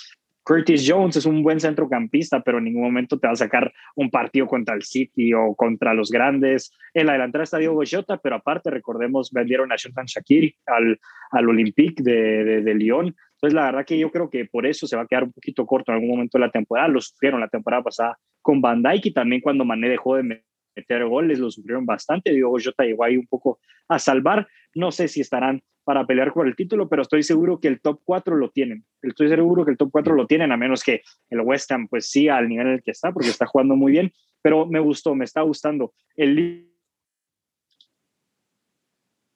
Curtis 0.45 0.85
Jones 0.87 1.17
es 1.17 1.27
un 1.27 1.43
buen 1.43 1.61
centrocampista, 1.61 2.41
pero 2.41 2.59
en 2.59 2.65
ningún 2.65 2.83
momento 2.83 3.19
te 3.19 3.27
va 3.27 3.33
a 3.33 3.37
sacar 3.37 3.73
un 3.95 4.11
partido 4.11 4.47
contra 4.47 4.75
el 4.75 4.83
City 4.83 5.33
o 5.35 5.55
contra 5.55 5.95
los 5.95 6.11
grandes. 6.11 6.73
En 6.95 7.07
la 7.07 7.13
delantera 7.13 7.45
está 7.45 7.59
Diego 7.59 7.81
Jota, 7.89 8.17
pero 8.17 8.37
aparte, 8.37 8.71
recordemos, 8.71 9.31
vendieron 9.31 9.71
a 9.73 9.77
Shuntan 9.77 10.07
Shakiri 10.07 10.57
al, 10.67 10.99
al 11.31 11.49
Olympique 11.49 12.03
de, 12.03 12.63
de, 12.63 12.75
Lyon. 12.75 13.15
Entonces, 13.35 13.55
la 13.55 13.67
verdad 13.67 13.87
que 13.87 13.99
yo 13.99 14.11
creo 14.11 14.29
que 14.31 14.45
por 14.47 14.67
eso 14.67 14.87
se 14.87 14.97
va 14.97 15.03
a 15.03 15.07
quedar 15.07 15.25
un 15.25 15.33
poquito 15.33 15.65
corto 15.65 15.93
en 15.93 15.97
algún 15.97 16.11
momento 16.11 16.39
de 16.39 16.47
la 16.47 16.51
temporada. 16.51 16.89
Lo 16.89 17.01
sufrieron 17.01 17.41
la 17.41 17.49
temporada 17.49 17.83
pasada 17.85 18.19
con 18.41 18.61
Van 18.61 18.83
Dijk 18.83 19.07
y 19.07 19.13
también 19.13 19.41
cuando 19.41 19.65
Mané 19.65 19.89
dejó 19.89 20.17
de 20.17 20.43
meter 20.75 21.05
goles, 21.07 21.39
lo 21.39 21.51
sufrieron 21.51 21.87
bastante. 21.87 22.33
Diego 22.33 22.57
Jota 22.63 22.85
llegó 22.85 23.05
ahí 23.05 23.17
un 23.17 23.27
poco 23.27 23.61
a 23.89 23.99
salvar. 23.99 24.49
No 24.75 24.91
sé 24.91 25.07
si 25.07 25.21
estarán 25.21 25.63
para 25.85 26.07
pelear 26.07 26.33
por 26.33 26.47
el 26.47 26.57
título, 26.57 26.89
pero 26.89 27.03
estoy 27.03 27.23
seguro 27.23 27.59
que 27.59 27.69
el 27.69 27.81
top 27.81 28.01
4 28.05 28.37
lo 28.37 28.51
tienen. 28.51 28.85
Estoy 29.01 29.29
seguro 29.29 29.65
que 29.65 29.73
el 29.73 29.77
top 29.77 29.91
4 29.91 30.15
lo 30.15 30.27
tienen, 30.27 30.53
a 30.53 30.57
menos 30.57 30.83
que 30.83 31.03
el 31.31 31.41
West 31.41 31.71
Ham 31.73 31.89
pues 31.89 32.09
sí 32.09 32.29
al 32.29 32.49
nivel 32.49 32.69
en 32.69 32.73
el 32.75 32.83
que 32.83 32.93
está, 32.93 33.13
porque 33.13 33.29
está 33.29 33.47
jugando 33.47 33.77
muy 33.77 33.93
bien, 33.93 34.13
pero 34.41 34.67
me 34.67 34.81
gustó, 34.81 35.15
me 35.15 35.25
está 35.25 35.43
gustando. 35.43 35.93
El 36.17 36.69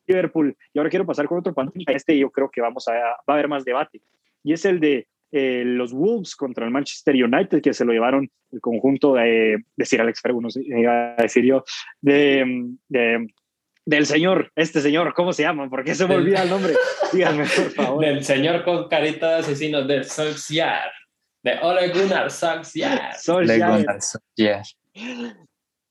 Liverpool, 0.06 0.56
y 0.72 0.78
ahora 0.78 0.90
quiero 0.90 1.06
pasar 1.06 1.26
con 1.26 1.38
otro 1.38 1.52
partido, 1.52 1.92
este 1.92 2.16
yo 2.16 2.30
creo 2.30 2.48
que 2.48 2.60
vamos 2.60 2.86
a, 2.88 2.92
va 2.92 3.24
a 3.26 3.32
haber 3.32 3.48
más 3.48 3.64
debate, 3.64 4.00
y 4.44 4.52
es 4.52 4.64
el 4.64 4.78
de 4.78 5.08
eh, 5.32 5.64
los 5.64 5.92
Wolves 5.92 6.36
contra 6.36 6.64
el 6.64 6.70
Manchester 6.70 7.14
United, 7.14 7.60
que 7.60 7.74
se 7.74 7.84
lo 7.84 7.92
llevaron 7.92 8.30
el 8.52 8.60
conjunto 8.60 9.14
de, 9.14 9.64
decir 9.76 10.00
Alex 10.00 10.20
Ferguson, 10.20 10.62
iba 10.64 11.14
a 11.18 11.22
decir 11.22 11.44
yo, 11.44 11.64
de, 12.00 12.68
de 12.88 13.26
del 13.86 14.04
señor, 14.04 14.50
este 14.56 14.80
señor, 14.80 15.14
¿cómo 15.14 15.32
se 15.32 15.44
llama? 15.44 15.70
¿Por 15.70 15.84
qué 15.84 15.94
se 15.94 16.06
me 16.08 16.16
olvida 16.16 16.42
el 16.42 16.50
nombre? 16.50 16.74
Díganme, 17.12 17.44
por 17.44 17.70
favor. 17.70 18.04
Del 18.04 18.24
señor 18.24 18.64
con 18.64 18.88
carita 18.88 19.30
de 19.30 19.36
asesino, 19.36 19.82
del 19.82 20.04
Solskjaer. 20.04 20.90
De 21.42 21.56
Ole 21.62 21.88
Gunnar 21.90 22.30
Solskjaer. 22.30 23.14
Solskjaer. 23.14 24.62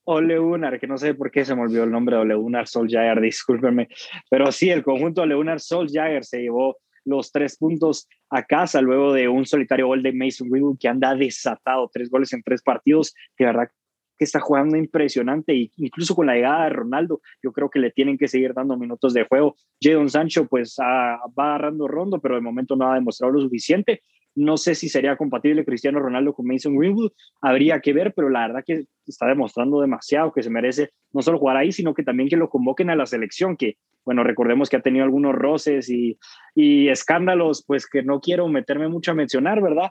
Ole 0.04 0.38
Gunnar, 0.38 0.78
que 0.78 0.86
no 0.86 0.98
sé 0.98 1.14
por 1.14 1.30
qué 1.30 1.44
se 1.46 1.54
me 1.54 1.62
olvidó 1.62 1.84
el 1.84 1.90
nombre 1.90 2.16
de 2.16 2.22
Ole 2.22 2.34
Gunnar 2.34 2.68
Solskjaer, 2.68 3.18
discúlpenme. 3.20 3.88
Pero 4.30 4.52
sí, 4.52 4.68
el 4.68 4.84
conjunto 4.84 5.22
de 5.22 5.28
Ole 5.28 5.34
Gunnar 5.36 5.60
Solskjaer 5.60 6.22
se 6.22 6.42
llevó 6.42 6.76
los 7.06 7.32
tres 7.32 7.56
puntos 7.56 8.08
a 8.28 8.44
casa 8.44 8.82
luego 8.82 9.14
de 9.14 9.28
un 9.28 9.46
solitario 9.46 9.86
gol 9.86 10.02
de 10.02 10.12
Mason 10.12 10.50
Greenwood 10.50 10.78
que 10.78 10.88
anda 10.88 11.14
desatado, 11.14 11.88
tres 11.90 12.10
goles 12.10 12.30
en 12.34 12.42
tres 12.42 12.62
partidos. 12.62 13.14
De 13.38 13.46
verdad 13.46 13.70
que 14.18 14.24
está 14.24 14.40
jugando 14.40 14.76
impresionante 14.76 15.54
y 15.54 15.70
incluso 15.76 16.14
con 16.14 16.26
la 16.26 16.34
llegada 16.34 16.64
de 16.64 16.70
Ronaldo, 16.70 17.20
yo 17.42 17.52
creo 17.52 17.70
que 17.70 17.78
le 17.78 17.90
tienen 17.90 18.18
que 18.18 18.28
seguir 18.28 18.54
dando 18.54 18.76
minutos 18.76 19.12
de 19.14 19.24
juego. 19.24 19.56
Jadon 19.80 20.08
Sancho 20.08 20.46
pues 20.46 20.76
va 20.80 21.20
agarrando 21.36 21.88
rondo, 21.88 22.20
pero 22.20 22.34
de 22.34 22.40
momento 22.40 22.76
no 22.76 22.90
ha 22.90 22.94
demostrado 22.94 23.32
lo 23.32 23.40
suficiente. 23.40 24.02
No 24.34 24.58
sé 24.58 24.74
si 24.74 24.90
sería 24.90 25.16
compatible 25.16 25.64
Cristiano 25.64 25.98
Ronaldo 25.98 26.34
con 26.34 26.46
Mason 26.46 26.76
Greenwood, 26.76 27.12
habría 27.40 27.80
que 27.80 27.94
ver, 27.94 28.12
pero 28.14 28.28
la 28.28 28.46
verdad 28.46 28.64
que 28.66 28.84
está 29.06 29.26
demostrando 29.26 29.80
demasiado 29.80 30.30
que 30.30 30.42
se 30.42 30.50
merece 30.50 30.90
no 31.12 31.22
solo 31.22 31.38
jugar 31.38 31.56
ahí, 31.56 31.72
sino 31.72 31.94
que 31.94 32.02
también 32.02 32.28
que 32.28 32.36
lo 32.36 32.50
convoquen 32.50 32.90
a 32.90 32.96
la 32.96 33.06
selección, 33.06 33.56
que 33.56 33.78
bueno, 34.04 34.22
recordemos 34.22 34.68
que 34.68 34.76
ha 34.76 34.82
tenido 34.82 35.04
algunos 35.04 35.34
roces 35.34 35.88
y, 35.88 36.18
y 36.54 36.88
escándalos, 36.88 37.64
pues 37.66 37.88
que 37.88 38.02
no 38.02 38.20
quiero 38.20 38.46
meterme 38.46 38.88
mucho 38.88 39.10
a 39.10 39.14
mencionar, 39.14 39.60
¿verdad? 39.60 39.90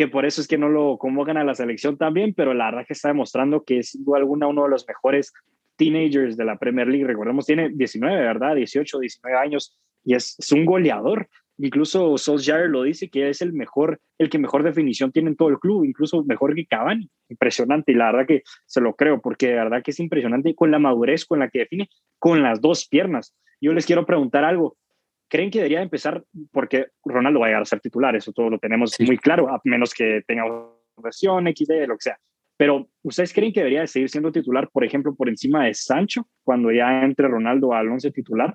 Que 0.00 0.08
por 0.08 0.24
eso 0.24 0.40
es 0.40 0.48
que 0.48 0.56
no 0.56 0.70
lo 0.70 0.96
convocan 0.96 1.36
a 1.36 1.44
la 1.44 1.54
selección 1.54 1.98
también, 1.98 2.32
pero 2.32 2.54
la 2.54 2.70
verdad 2.70 2.86
que 2.86 2.94
está 2.94 3.08
demostrando 3.08 3.64
que 3.64 3.80
es 3.80 3.90
sin 3.90 4.02
duda 4.02 4.16
alguna 4.16 4.46
uno 4.46 4.62
de 4.62 4.70
los 4.70 4.88
mejores 4.88 5.30
teenagers 5.76 6.38
de 6.38 6.46
la 6.46 6.56
Premier 6.56 6.88
League. 6.88 7.06
Recordemos, 7.06 7.44
tiene 7.44 7.68
19, 7.68 8.16
¿verdad? 8.16 8.54
18, 8.54 8.98
19 8.98 9.36
años 9.36 9.78
y 10.02 10.14
es, 10.14 10.38
un 10.52 10.64
goleador. 10.64 11.28
Incluso 11.58 12.16
Solskjaer 12.16 12.70
lo 12.70 12.84
dice 12.84 13.10
que 13.10 13.28
es 13.28 13.42
el 13.42 13.52
mejor, 13.52 14.00
el 14.16 14.30
que 14.30 14.38
mejor 14.38 14.62
definición 14.62 15.12
tiene 15.12 15.28
en 15.28 15.36
todo 15.36 15.50
el 15.50 15.58
club, 15.58 15.84
incluso 15.84 16.24
mejor 16.24 16.54
que 16.54 16.64
Cavani. 16.64 17.10
Impresionante 17.28 17.92
y 17.92 17.96
la 17.96 18.10
verdad 18.10 18.26
que 18.26 18.42
se 18.64 18.80
lo 18.80 18.94
creo 18.94 19.20
porque 19.20 19.48
de 19.48 19.56
verdad 19.56 19.82
que 19.82 19.90
es 19.90 20.00
impresionante 20.00 20.54
con 20.54 20.70
la 20.70 20.78
madurez 20.78 21.26
con 21.26 21.40
la 21.40 21.50
que 21.50 21.58
define 21.58 21.90
con 22.18 22.42
las 22.42 22.62
dos 22.62 22.88
piernas. 22.88 23.36
Yo 23.60 23.74
les 23.74 23.84
quiero 23.84 24.06
preguntar 24.06 24.46
algo. 24.46 24.78
¿Creen 25.30 25.50
que 25.50 25.58
debería 25.58 25.80
empezar? 25.80 26.24
Porque 26.50 26.88
Ronaldo 27.04 27.38
va 27.38 27.46
a 27.46 27.48
llegar 27.50 27.62
a 27.62 27.66
ser 27.66 27.80
titular, 27.80 28.16
eso 28.16 28.32
todo 28.32 28.50
lo 28.50 28.58
tenemos 28.58 28.96
muy 28.98 29.16
claro, 29.16 29.48
a 29.48 29.60
menos 29.64 29.94
que 29.94 30.22
tenga 30.26 30.42
versión 30.96 31.46
XD, 31.46 31.86
lo 31.86 31.96
que 31.96 32.02
sea. 32.02 32.18
Pero, 32.56 32.88
¿ustedes 33.02 33.32
creen 33.32 33.52
que 33.52 33.60
debería 33.60 33.86
seguir 33.86 34.10
siendo 34.10 34.32
titular, 34.32 34.68
por 34.70 34.84
ejemplo, 34.84 35.14
por 35.14 35.28
encima 35.28 35.64
de 35.64 35.74
Sancho, 35.74 36.28
cuando 36.42 36.72
ya 36.72 37.04
entre 37.04 37.28
Ronaldo 37.28 37.72
al 37.72 37.88
once 37.88 38.10
titular? 38.10 38.54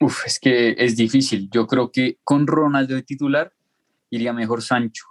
Uf, 0.00 0.26
es 0.26 0.38
que 0.40 0.74
es 0.76 0.96
difícil. 0.96 1.48
Yo 1.50 1.66
creo 1.66 1.90
que 1.90 2.18
con 2.24 2.46
Ronaldo 2.46 2.96
de 2.96 3.02
titular 3.02 3.52
iría 4.10 4.32
mejor 4.32 4.62
Sancho. 4.62 5.04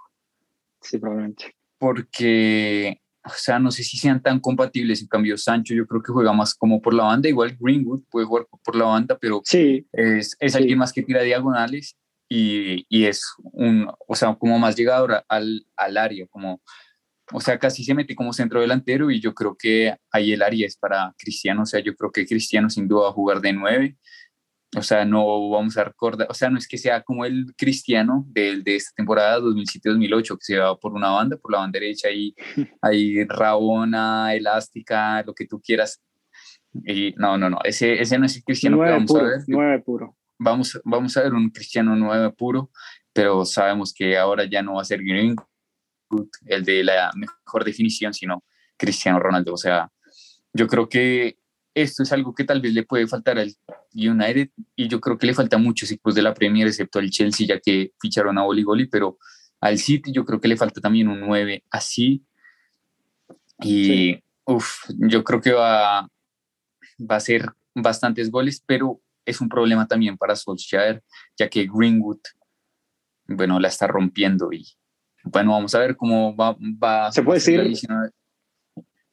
Sí, 0.80 0.98
probablemente. 0.98 1.56
Porque 1.78 3.00
o 3.28 3.38
sea, 3.38 3.58
no 3.58 3.70
sé 3.70 3.82
si 3.82 3.96
sean 3.96 4.22
tan 4.22 4.40
compatibles. 4.40 5.00
En 5.00 5.08
cambio, 5.08 5.36
Sancho 5.36 5.74
yo 5.74 5.86
creo 5.86 6.02
que 6.02 6.12
juega 6.12 6.32
más 6.32 6.54
como 6.54 6.80
por 6.80 6.94
la 6.94 7.04
banda, 7.04 7.28
igual 7.28 7.56
Greenwood 7.58 8.02
puede 8.10 8.26
jugar 8.26 8.46
por 8.64 8.76
la 8.76 8.86
banda, 8.86 9.18
pero 9.18 9.42
sí, 9.44 9.86
es, 9.92 10.36
es 10.40 10.54
alguien 10.54 10.78
más 10.78 10.92
que 10.92 11.02
tira 11.02 11.22
diagonales 11.22 11.96
y, 12.28 12.86
y, 12.88 13.04
es 13.06 13.24
un, 13.52 13.90
o 14.06 14.14
sea, 14.14 14.34
como 14.34 14.58
más 14.58 14.76
llegador 14.76 15.24
al, 15.28 15.66
al 15.76 15.96
área, 15.96 16.26
como, 16.26 16.60
o 17.32 17.40
sea, 17.40 17.58
casi 17.58 17.84
se 17.84 17.94
mete 17.94 18.14
como 18.14 18.32
centro 18.32 18.60
delantero 18.60 19.10
y 19.10 19.20
yo 19.20 19.34
creo 19.34 19.56
que 19.56 19.96
ahí 20.10 20.32
el 20.32 20.42
área 20.42 20.66
es 20.66 20.76
para 20.76 21.14
Cristiano, 21.18 21.62
o 21.62 21.66
sea, 21.66 21.80
yo 21.80 21.94
creo 21.94 22.10
que 22.10 22.26
Cristiano 22.26 22.68
sin 22.68 22.88
duda 22.88 23.04
va 23.04 23.08
a 23.10 23.12
jugar 23.12 23.40
de 23.40 23.52
nueve 23.52 23.96
o 24.76 24.82
sea, 24.82 25.04
no 25.04 25.48
vamos 25.48 25.78
a 25.78 25.84
recordar, 25.84 26.26
o 26.30 26.34
sea, 26.34 26.50
no 26.50 26.58
es 26.58 26.68
que 26.68 26.76
sea 26.76 27.02
como 27.02 27.24
el 27.24 27.54
cristiano 27.56 28.24
de, 28.28 28.60
de 28.62 28.76
esta 28.76 28.92
temporada 28.94 29.40
2007-2008, 29.40 30.38
que 30.38 30.44
se 30.44 30.58
va 30.58 30.78
por 30.78 30.92
una 30.92 31.10
banda, 31.10 31.36
por 31.38 31.52
la 31.52 31.58
banda 31.58 31.78
derecha, 31.78 32.10
y 32.10 32.34
hay 32.82 33.24
rabona, 33.28 34.34
elástica, 34.34 35.22
lo 35.22 35.34
que 35.34 35.46
tú 35.46 35.60
quieras. 35.60 36.02
Y 36.84 37.14
no, 37.16 37.38
no, 37.38 37.48
no, 37.48 37.58
ese, 37.64 38.00
ese 38.00 38.18
no 38.18 38.26
es 38.26 38.36
el 38.36 38.44
cristiano 38.44 38.76
que 38.76 38.90
vamos 38.90 39.14
a 39.14 39.22
ver. 39.22 39.40
Nueve 39.46 39.80
puro. 39.80 40.16
Vamos, 40.38 40.80
vamos 40.84 41.16
a 41.16 41.22
ver 41.22 41.32
un 41.32 41.50
cristiano 41.50 41.96
nueve 41.96 42.30
puro, 42.30 42.70
pero 43.12 43.44
sabemos 43.44 43.92
que 43.92 44.16
ahora 44.18 44.44
ya 44.44 44.62
no 44.62 44.74
va 44.74 44.82
a 44.82 44.84
ser 44.84 45.02
Greenwood 45.02 46.28
el 46.44 46.64
de 46.64 46.84
la 46.84 47.10
mejor 47.16 47.64
definición, 47.64 48.12
sino 48.12 48.44
Cristiano 48.76 49.18
Ronaldo. 49.18 49.54
O 49.54 49.56
sea, 49.56 49.90
yo 50.52 50.68
creo 50.68 50.88
que 50.88 51.38
esto 51.82 52.02
es 52.02 52.12
algo 52.12 52.34
que 52.34 52.44
tal 52.44 52.60
vez 52.60 52.72
le 52.72 52.82
puede 52.82 53.06
faltar 53.06 53.38
al 53.38 53.54
United 53.94 54.50
y 54.76 54.88
yo 54.88 55.00
creo 55.00 55.18
que 55.18 55.26
le 55.26 55.34
falta 55.34 55.58
muchos 55.58 55.90
equipos 55.90 56.14
de 56.14 56.22
la 56.22 56.34
Premier, 56.34 56.66
excepto 56.66 56.98
al 56.98 57.10
Chelsea, 57.10 57.46
ya 57.46 57.60
que 57.60 57.92
ficharon 58.00 58.38
a 58.38 58.44
Oli 58.44 58.62
Goli, 58.62 58.86
pero 58.86 59.18
al 59.60 59.78
City 59.78 60.12
yo 60.12 60.24
creo 60.24 60.40
que 60.40 60.48
le 60.48 60.56
falta 60.56 60.80
también 60.80 61.08
un 61.08 61.20
9 61.20 61.64
así. 61.70 62.24
Y 63.60 64.22
yo 64.88 65.24
creo 65.24 65.40
que 65.40 65.52
va, 65.52 66.08
va 66.98 67.16
a 67.16 67.20
ser 67.20 67.52
bastantes 67.74 68.30
goles, 68.30 68.62
pero 68.64 69.00
es 69.24 69.40
un 69.40 69.48
problema 69.48 69.86
también 69.86 70.16
para 70.16 70.36
Solskjaer, 70.36 71.02
ya 71.36 71.48
que 71.48 71.66
Greenwood, 71.66 72.20
bueno, 73.26 73.60
la 73.60 73.68
está 73.68 73.86
rompiendo 73.86 74.52
y 74.52 74.66
bueno, 75.24 75.52
vamos 75.52 75.74
a 75.74 75.80
ver 75.80 75.96
cómo 75.96 76.34
va, 76.34 76.56
va 76.60 77.12
Se 77.12 77.22
puede 77.22 77.38
decir, 77.38 77.60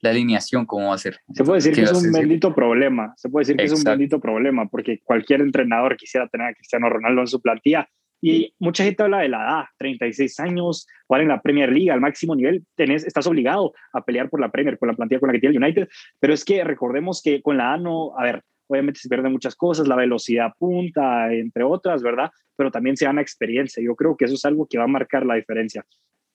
la 0.00 0.10
alineación, 0.10 0.66
¿cómo 0.66 0.88
va 0.88 0.94
a 0.94 0.98
ser? 0.98 1.18
Se 1.32 1.44
puede 1.44 1.58
decir 1.58 1.74
que 1.74 1.82
es 1.82 1.92
un 1.92 2.12
bendito 2.12 2.54
problema, 2.54 3.14
se 3.16 3.28
puede 3.28 3.42
decir 3.42 3.56
que 3.56 3.64
es 3.64 3.72
un 3.72 3.84
bendito 3.84 4.20
problema, 4.20 4.68
porque 4.68 5.00
cualquier 5.02 5.40
entrenador 5.40 5.96
quisiera 5.96 6.28
tener 6.28 6.48
a 6.48 6.54
Cristiano 6.54 6.88
Ronaldo 6.88 7.22
en 7.22 7.26
su 7.26 7.40
plantilla. 7.40 7.88
Y 8.22 8.54
mucha 8.58 8.82
gente 8.82 9.02
habla 9.02 9.20
de 9.20 9.28
la 9.28 9.42
edad, 9.42 9.64
36 9.78 10.40
años, 10.40 10.86
jugar 11.06 11.22
en 11.22 11.28
la 11.28 11.40
Premier 11.40 11.70
League 11.70 11.90
al 11.90 12.00
máximo 12.00 12.34
nivel, 12.34 12.64
tenés, 12.74 13.06
estás 13.06 13.26
obligado 13.26 13.72
a 13.92 14.04
pelear 14.04 14.30
por 14.30 14.40
la 14.40 14.50
Premier, 14.50 14.78
con 14.78 14.88
la 14.88 14.94
plantilla 14.94 15.20
con 15.20 15.28
la 15.28 15.34
que 15.34 15.40
tiene 15.40 15.56
el 15.56 15.62
United, 15.62 15.88
pero 16.18 16.32
es 16.32 16.44
que 16.44 16.64
recordemos 16.64 17.20
que 17.22 17.42
con 17.42 17.58
la 17.58 17.64
edad 17.64 17.78
no, 17.78 18.18
a 18.18 18.24
ver, 18.24 18.42
obviamente 18.68 19.00
se 19.00 19.08
pierden 19.08 19.32
muchas 19.32 19.54
cosas, 19.54 19.86
la 19.86 19.96
velocidad 19.96 20.52
punta, 20.58 21.32
entre 21.32 21.62
otras, 21.62 22.02
¿verdad? 22.02 22.30
Pero 22.56 22.70
también 22.70 22.96
se 22.96 23.04
gana 23.04 23.20
experiencia. 23.20 23.82
Yo 23.82 23.94
creo 23.94 24.16
que 24.16 24.24
eso 24.24 24.34
es 24.34 24.44
algo 24.44 24.66
que 24.66 24.78
va 24.78 24.84
a 24.84 24.88
marcar 24.88 25.24
la 25.24 25.34
diferencia. 25.34 25.84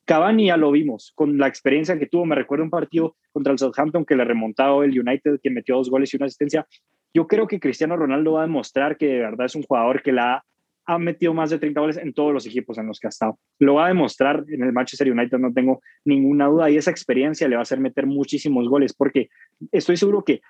Cavani 0.05 0.47
ya 0.47 0.57
lo 0.57 0.71
vimos, 0.71 1.11
con 1.15 1.37
la 1.37 1.47
experiencia 1.47 1.97
que 1.97 2.07
tuvo, 2.07 2.25
me 2.25 2.35
recuerdo 2.35 2.63
un 2.63 2.69
partido 2.69 3.15
contra 3.31 3.53
el 3.53 3.59
Southampton 3.59 4.05
que 4.05 4.15
le 4.15 4.25
remontaba 4.25 4.83
el 4.83 4.99
United, 4.99 5.39
que 5.41 5.49
metió 5.49 5.75
dos 5.75 5.89
goles 5.89 6.13
y 6.13 6.17
una 6.17 6.25
asistencia. 6.25 6.67
Yo 7.13 7.27
creo 7.27 7.47
que 7.47 7.59
Cristiano 7.59 7.95
Ronaldo 7.95 8.33
va 8.33 8.43
a 8.43 8.47
demostrar 8.47 8.97
que 8.97 9.07
de 9.07 9.19
verdad 9.19 9.45
es 9.45 9.55
un 9.55 9.63
jugador 9.63 10.01
que 10.01 10.11
la 10.11 10.43
ha 10.85 10.97
metido 10.97 11.33
más 11.33 11.49
de 11.49 11.59
30 11.59 11.79
goles 11.79 11.97
en 11.97 12.13
todos 12.13 12.33
los 12.33 12.45
equipos 12.45 12.77
en 12.77 12.87
los 12.87 12.99
que 12.99 13.07
ha 13.07 13.09
estado. 13.09 13.37
Lo 13.59 13.75
va 13.75 13.85
a 13.85 13.89
demostrar 13.89 14.43
en 14.47 14.63
el 14.63 14.73
Manchester 14.73 15.11
United, 15.11 15.37
no 15.37 15.53
tengo 15.53 15.81
ninguna 16.05 16.47
duda, 16.47 16.69
y 16.69 16.77
esa 16.77 16.91
experiencia 16.91 17.47
le 17.47 17.55
va 17.55 17.61
a 17.61 17.63
hacer 17.63 17.79
meter 17.79 18.05
muchísimos 18.07 18.67
goles, 18.67 18.93
porque 18.93 19.29
estoy 19.71 19.97
seguro 19.97 20.23
que 20.23 20.41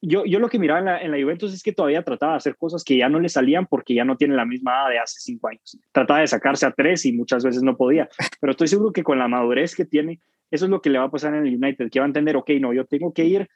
yo, 0.00 0.24
yo 0.24 0.38
lo 0.38 0.48
que 0.48 0.58
miraba 0.58 0.78
en 0.78 0.84
la, 0.84 1.02
en 1.02 1.22
Juventus 1.22 1.52
es 1.52 1.62
que 1.62 1.72
todavía 1.72 2.02
trataba 2.02 2.32
de 2.32 2.38
hacer 2.38 2.56
cosas 2.56 2.84
que 2.84 2.96
ya 2.96 3.08
no 3.08 3.18
le 3.18 3.28
salían 3.28 3.66
porque 3.66 3.94
ya 3.94 4.04
no 4.04 4.16
tiene 4.16 4.34
la 4.34 4.44
misma 4.44 4.72
edad 4.72 4.90
de 4.90 4.98
hace 4.98 5.20
cinco 5.20 5.48
años. 5.48 5.78
Trataba 5.92 6.20
de 6.20 6.28
sacarse 6.28 6.66
a 6.66 6.70
tres 6.70 7.04
y 7.06 7.12
muchas 7.12 7.44
veces 7.44 7.62
no 7.62 7.76
podía, 7.76 8.08
pero 8.40 8.52
estoy 8.52 8.68
seguro 8.68 8.92
que 8.92 9.02
con 9.02 9.18
la 9.18 9.28
madurez 9.28 9.74
que 9.74 9.84
tiene, 9.84 10.20
eso 10.50 10.66
es 10.66 10.70
lo 10.70 10.80
que 10.80 10.90
le 10.90 10.98
va 10.98 11.06
a 11.06 11.10
pasar 11.10 11.34
en 11.34 11.46
el 11.46 11.54
United, 11.54 11.90
que 11.90 11.98
va 12.00 12.06
a 12.06 12.08
entender, 12.08 12.36
ok, 12.36 12.50
no, 12.60 12.72
yo 12.72 12.84
tengo 12.86 13.12
que 13.12 13.24
ir 13.24 13.48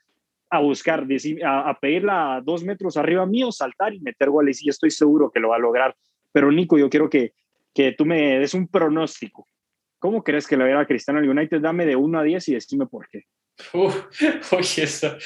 a 0.51 0.61
buscar, 0.61 1.07
a, 1.45 1.71
a 1.71 1.79
pedirla 1.79 2.43
dos 2.45 2.63
metros 2.65 2.97
arriba 2.97 3.25
mío, 3.25 3.51
saltar 3.51 3.95
y 3.95 4.01
meter 4.01 4.29
goles 4.29 4.63
y 4.63 4.69
estoy 4.69 4.91
seguro 4.91 5.31
que 5.31 5.41
lo 5.41 5.51
va 5.51 5.57
a 5.57 5.61
lograr. 5.61 5.97
Pero 6.31 6.53
Nico, 6.53 6.77
yo 6.77 6.91
quiero 6.91 7.09
que, 7.09 7.33
que 7.73 7.93
tú 7.93 8.05
me 8.05 8.39
des 8.39 8.53
un 8.53 8.69
pronóstico. 8.69 9.49
¿Cómo 9.99 10.23
crees 10.23 10.47
que 10.47 10.57
le 10.57 10.75
va 10.75 10.81
a 10.81 10.87
Cristiano 10.87 11.21
al 11.21 11.29
United? 11.29 11.61
Dame 11.61 11.87
de 11.87 11.97
1 11.97 12.19
a 12.19 12.23
10 12.23 12.49
y 12.49 12.55
decime 12.55 12.87
por 12.87 13.09
qué. 13.09 13.25
Uf, 13.73 14.07
oye, 14.53 14.83
eso, 14.83 15.17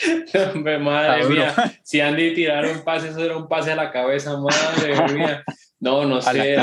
madre 0.80 1.28
mía, 1.28 1.54
si 1.82 2.00
Andy 2.00 2.34
tirara 2.34 2.70
un 2.70 2.82
pase, 2.84 3.08
eso 3.08 3.24
era 3.24 3.36
un 3.36 3.48
pase 3.48 3.72
a 3.72 3.76
la 3.76 3.90
cabeza, 3.90 4.36
madre 4.36 5.12
mía. 5.14 5.44
No, 5.80 6.04
no 6.04 6.20
sé, 6.20 6.56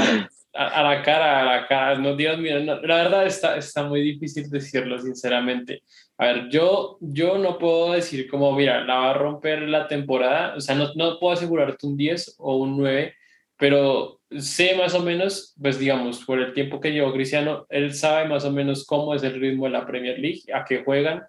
a 0.53 0.83
la 0.83 1.01
cara, 1.01 1.41
a 1.41 1.45
la 1.45 1.67
cara, 1.67 1.97
no, 1.97 2.15
Dios 2.15 2.37
mío, 2.37 2.59
la 2.59 2.79
verdad 2.79 3.25
está, 3.25 3.57
está 3.57 3.83
muy 3.83 4.01
difícil 4.01 4.49
decirlo, 4.49 4.99
sinceramente. 4.99 5.83
A 6.17 6.27
ver, 6.27 6.49
yo, 6.49 6.97
yo 7.01 7.37
no 7.37 7.57
puedo 7.57 7.93
decir 7.93 8.29
como, 8.29 8.51
mira, 8.53 8.83
la 8.83 8.95
va 8.95 9.11
a 9.11 9.15
romper 9.15 9.63
la 9.63 9.87
temporada, 9.87 10.55
o 10.55 10.61
sea, 10.61 10.75
no, 10.75 10.93
no 10.95 11.19
puedo 11.19 11.33
asegurarte 11.33 11.87
un 11.87 11.97
10 11.97 12.35
o 12.37 12.57
un 12.57 12.77
9, 12.77 13.13
pero 13.57 14.19
sé 14.39 14.75
más 14.75 14.93
o 14.93 15.01
menos, 15.01 15.55
pues 15.59 15.79
digamos, 15.79 16.23
por 16.23 16.39
el 16.39 16.53
tiempo 16.53 16.79
que 16.79 16.91
llevó 16.91 17.13
Cristiano, 17.13 17.65
él 17.69 17.93
sabe 17.93 18.27
más 18.27 18.45
o 18.45 18.51
menos 18.51 18.85
cómo 18.85 19.15
es 19.15 19.23
el 19.23 19.39
ritmo 19.39 19.65
de 19.65 19.71
la 19.71 19.85
Premier 19.85 20.19
League, 20.19 20.41
a 20.53 20.65
qué 20.65 20.83
juegan. 20.83 21.23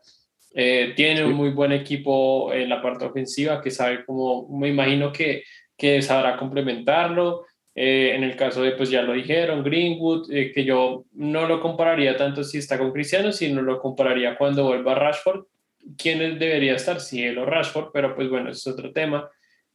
Eh, 0.56 0.92
tiene 0.94 1.24
un 1.24 1.32
muy 1.32 1.50
buen 1.50 1.72
equipo 1.72 2.52
en 2.52 2.68
la 2.68 2.80
parte 2.80 3.04
ofensiva 3.04 3.60
que 3.60 3.72
sabe 3.72 4.04
cómo, 4.04 4.48
me 4.48 4.68
imagino 4.68 5.12
que, 5.12 5.42
que 5.76 6.00
sabrá 6.00 6.36
complementarlo. 6.36 7.44
Eh, 7.76 8.12
en 8.14 8.22
el 8.22 8.36
caso 8.36 8.62
de, 8.62 8.72
pues 8.72 8.88
ya 8.88 9.02
lo 9.02 9.14
dijeron, 9.14 9.64
Greenwood, 9.64 10.30
eh, 10.32 10.52
que 10.52 10.64
yo 10.64 11.06
no 11.12 11.48
lo 11.48 11.60
compararía 11.60 12.16
tanto 12.16 12.44
si 12.44 12.58
está 12.58 12.78
con 12.78 12.92
Cristiano, 12.92 13.32
sino 13.32 13.62
lo 13.62 13.80
compararía 13.80 14.36
cuando 14.36 14.64
vuelva 14.64 14.92
a 14.92 14.94
Rashford. 14.94 15.46
¿Quién 15.98 16.38
debería 16.38 16.76
estar? 16.76 17.00
Si 17.00 17.22
él 17.24 17.36
o 17.38 17.44
Rashford, 17.44 17.90
pero 17.92 18.14
pues 18.14 18.28
bueno, 18.28 18.50
es 18.50 18.64
otro 18.66 18.92
tema. 18.92 19.28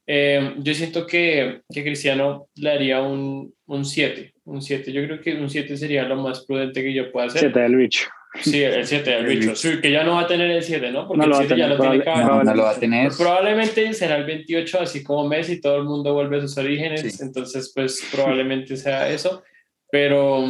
Eh, 0.07 0.55
yo 0.57 0.73
siento 0.73 1.05
que, 1.05 1.61
que, 1.71 1.83
Cristiano 1.83 2.47
le 2.55 2.71
haría 2.71 3.01
un 3.01 3.53
7, 3.83 4.33
un 4.45 4.61
7. 4.61 4.91
Yo 4.91 5.03
creo 5.03 5.21
que 5.21 5.35
un 5.35 5.49
7 5.49 5.77
sería 5.77 6.03
lo 6.03 6.15
más 6.15 6.45
prudente 6.45 6.81
que 6.81 6.93
yo 6.93 7.11
pueda 7.11 7.27
hacer. 7.27 7.41
7 7.41 7.59
del 7.59 7.75
bicho. 7.75 8.07
Sí, 8.41 8.61
el 8.61 8.85
7 8.85 9.09
del 9.09 9.25
bicho. 9.39 9.55
Sí, 9.55 9.81
que 9.81 9.91
ya 9.91 10.03
no 10.03 10.13
va 10.13 10.21
a 10.21 10.27
tener 10.27 10.49
el 10.51 10.63
7, 10.63 10.91
¿no? 10.91 11.07
Porque 11.07 11.27
no 11.27 11.33
el 11.33 11.47
7 11.47 11.57
ya 11.57 11.67
lo 11.67 11.79
tiene 11.79 12.03
cada 12.03 12.23
no, 12.23 12.43
no, 12.43 12.53
lo 12.53 12.63
va 12.63 12.71
a 12.71 12.79
tener. 12.79 13.11
Probablemente 13.17 13.93
será 13.93 14.17
el 14.17 14.25
28, 14.25 14.81
así 14.81 15.03
como 15.03 15.27
Messi, 15.27 15.59
todo 15.59 15.77
el 15.77 15.85
mundo 15.85 16.13
vuelve 16.13 16.37
a 16.37 16.41
sus 16.41 16.57
orígenes. 16.57 17.01
Sí. 17.01 17.23
Entonces, 17.23 17.71
pues 17.73 18.03
probablemente 18.11 18.77
sea 18.77 19.09
eso. 19.09 19.43
Pero, 19.91 20.45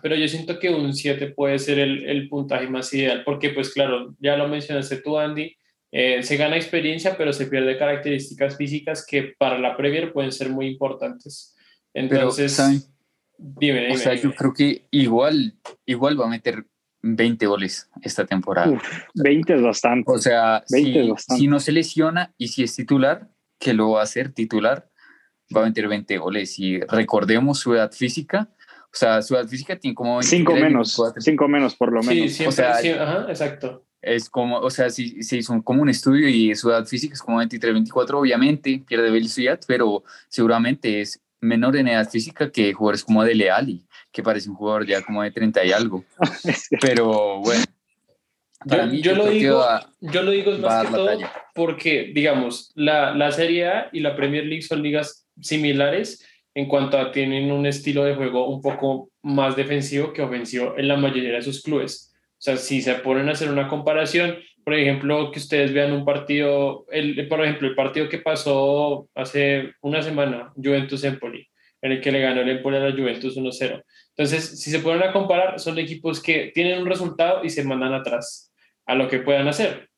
pero 0.00 0.14
yo 0.14 0.28
siento 0.28 0.58
que 0.58 0.70
un 0.70 0.94
7 0.94 1.28
puede 1.28 1.58
ser 1.58 1.78
el, 1.78 2.08
el 2.08 2.28
puntaje 2.28 2.68
más 2.68 2.92
ideal. 2.94 3.22
Porque, 3.24 3.50
pues 3.50 3.72
claro, 3.72 4.14
ya 4.20 4.36
lo 4.36 4.46
mencionaste 4.46 4.98
tú, 4.98 5.18
Andy 5.18 5.56
eh, 5.92 6.22
se 6.22 6.36
gana 6.36 6.56
experiencia, 6.56 7.16
pero 7.16 7.32
se 7.32 7.46
pierde 7.46 7.78
características 7.78 8.56
físicas 8.56 9.06
que 9.06 9.34
para 9.38 9.58
la 9.58 9.76
Premier 9.76 10.12
pueden 10.12 10.32
ser 10.32 10.50
muy 10.50 10.66
importantes. 10.66 11.56
Entonces, 11.94 12.54
pero, 12.56 12.68
dime, 13.38 13.80
dime, 13.80 13.94
O 13.94 13.96
sea, 13.96 14.12
dime. 14.12 14.24
yo 14.24 14.34
creo 14.34 14.52
que 14.52 14.86
igual, 14.90 15.54
igual 15.86 16.20
va 16.20 16.26
a 16.26 16.30
meter 16.30 16.66
20 17.14 17.46
goles 17.46 17.88
esta 18.02 18.26
temporada. 18.26 18.70
Uf, 18.70 18.82
20 19.14 19.54
es 19.54 19.62
bastante. 19.62 20.10
O 20.10 20.18
sea, 20.18 20.64
20 20.70 20.92
si, 20.92 20.98
es 20.98 21.08
bastante. 21.08 21.40
si 21.40 21.48
no 21.48 21.60
se 21.60 21.72
lesiona 21.72 22.34
y 22.36 22.48
si 22.48 22.62
es 22.62 22.74
titular, 22.74 23.28
que 23.58 23.72
lo 23.74 23.90
va 23.92 24.00
a 24.00 24.04
hacer 24.04 24.32
titular, 24.32 24.90
va 25.54 25.62
a 25.62 25.64
meter 25.66 25.88
20 25.88 26.18
goles. 26.18 26.58
Y 26.58 26.80
recordemos 26.80 27.58
su 27.60 27.74
edad 27.74 27.92
física. 27.92 28.48
O 28.86 28.98
sea, 28.98 29.20
su 29.22 29.36
edad 29.36 29.46
física 29.46 29.78
tiene 29.78 29.94
como 29.94 30.22
5 30.22 30.54
menos, 30.54 31.00
5 31.18 31.48
menos 31.48 31.74
por 31.76 31.92
lo 31.92 32.02
Sí, 32.02 32.08
menos. 32.08 32.32
siempre, 32.32 32.48
O 32.48 32.52
sea, 32.52 32.74
sí, 32.76 32.90
ajá, 32.90 33.26
exacto. 33.28 33.84
es 34.00 34.30
como, 34.30 34.58
o 34.58 34.70
sea, 34.70 34.88
si 34.88 35.22
se 35.22 35.36
hizo 35.36 35.62
como 35.62 35.82
un 35.82 35.88
estudio 35.90 36.28
y 36.28 36.54
su 36.54 36.70
edad 36.70 36.86
física 36.86 37.12
es 37.14 37.20
como 37.20 37.38
23, 37.38 37.74
24, 37.74 38.18
obviamente 38.18 38.82
pierde 38.86 39.10
velocidad, 39.10 39.60
pero 39.66 40.02
seguramente 40.28 41.02
es 41.02 41.20
menor 41.46 41.76
en 41.76 41.88
edad 41.88 42.08
física 42.08 42.50
que 42.50 42.72
jugadores 42.72 43.04
como 43.04 43.24
Dele 43.24 43.50
Alli, 43.50 43.84
que 44.12 44.22
parece 44.22 44.48
un 44.50 44.56
jugador 44.56 44.86
ya 44.86 45.02
como 45.02 45.22
de 45.22 45.30
30 45.30 45.64
y 45.64 45.72
algo. 45.72 46.04
Pero 46.80 47.38
bueno, 47.40 47.64
para 48.68 48.84
Yo, 48.86 48.90
mí 48.92 49.02
yo 49.02 49.10
yo 49.12 49.16
lo 49.16 49.26
digo, 49.30 49.56
va- 49.58 49.92
yo 50.00 50.22
lo 50.22 50.30
digo 50.30 50.52
es 50.52 50.58
más 50.60 50.86
que 50.86 50.94
todo 50.94 51.06
talla. 51.06 51.32
porque, 51.54 52.10
digamos, 52.14 52.72
la, 52.74 53.14
la 53.14 53.30
Serie 53.32 53.66
A 53.68 53.88
y 53.92 54.00
la 54.00 54.16
Premier 54.16 54.44
League 54.44 54.62
son 54.62 54.82
ligas 54.82 55.26
similares 55.40 56.24
en 56.54 56.66
cuanto 56.68 56.98
a 56.98 57.12
tienen 57.12 57.52
un 57.52 57.66
estilo 57.66 58.04
de 58.04 58.14
juego 58.14 58.48
un 58.48 58.62
poco 58.62 59.10
más 59.22 59.56
defensivo 59.56 60.12
que 60.12 60.22
ofensivo 60.22 60.74
en 60.78 60.88
la 60.88 60.96
mayoría 60.96 61.32
de 61.34 61.42
sus 61.42 61.62
clubes. 61.62 62.14
O 62.32 62.40
sea, 62.40 62.56
si 62.56 62.80
se 62.80 62.94
ponen 62.94 63.28
a 63.28 63.32
hacer 63.32 63.50
una 63.50 63.68
comparación, 63.68 64.36
por 64.66 64.74
ejemplo, 64.74 65.30
que 65.30 65.38
ustedes 65.38 65.72
vean 65.72 65.92
un 65.92 66.04
partido, 66.04 66.86
el, 66.90 67.28
por 67.28 67.40
ejemplo, 67.40 67.68
el 67.68 67.76
partido 67.76 68.08
que 68.08 68.18
pasó 68.18 69.08
hace 69.14 69.74
una 69.80 70.02
semana, 70.02 70.52
Juventus-Empoli, 70.56 71.48
en 71.82 71.92
el 71.92 72.00
que 72.00 72.10
le 72.10 72.18
ganó 72.18 72.40
el 72.40 72.48
Empoli 72.48 72.78
a 72.78 72.80
la 72.80 72.90
Juventus 72.90 73.36
1-0. 73.36 73.80
Entonces, 74.08 74.60
si 74.60 74.72
se 74.72 74.80
ponen 74.80 75.04
a 75.04 75.12
comparar, 75.12 75.60
son 75.60 75.78
equipos 75.78 76.20
que 76.20 76.50
tienen 76.52 76.80
un 76.80 76.88
resultado 76.88 77.44
y 77.44 77.50
se 77.50 77.62
mandan 77.62 77.94
atrás 77.94 78.52
a 78.86 78.96
lo 78.96 79.06
que 79.06 79.20
puedan 79.20 79.46
hacer. 79.46 79.88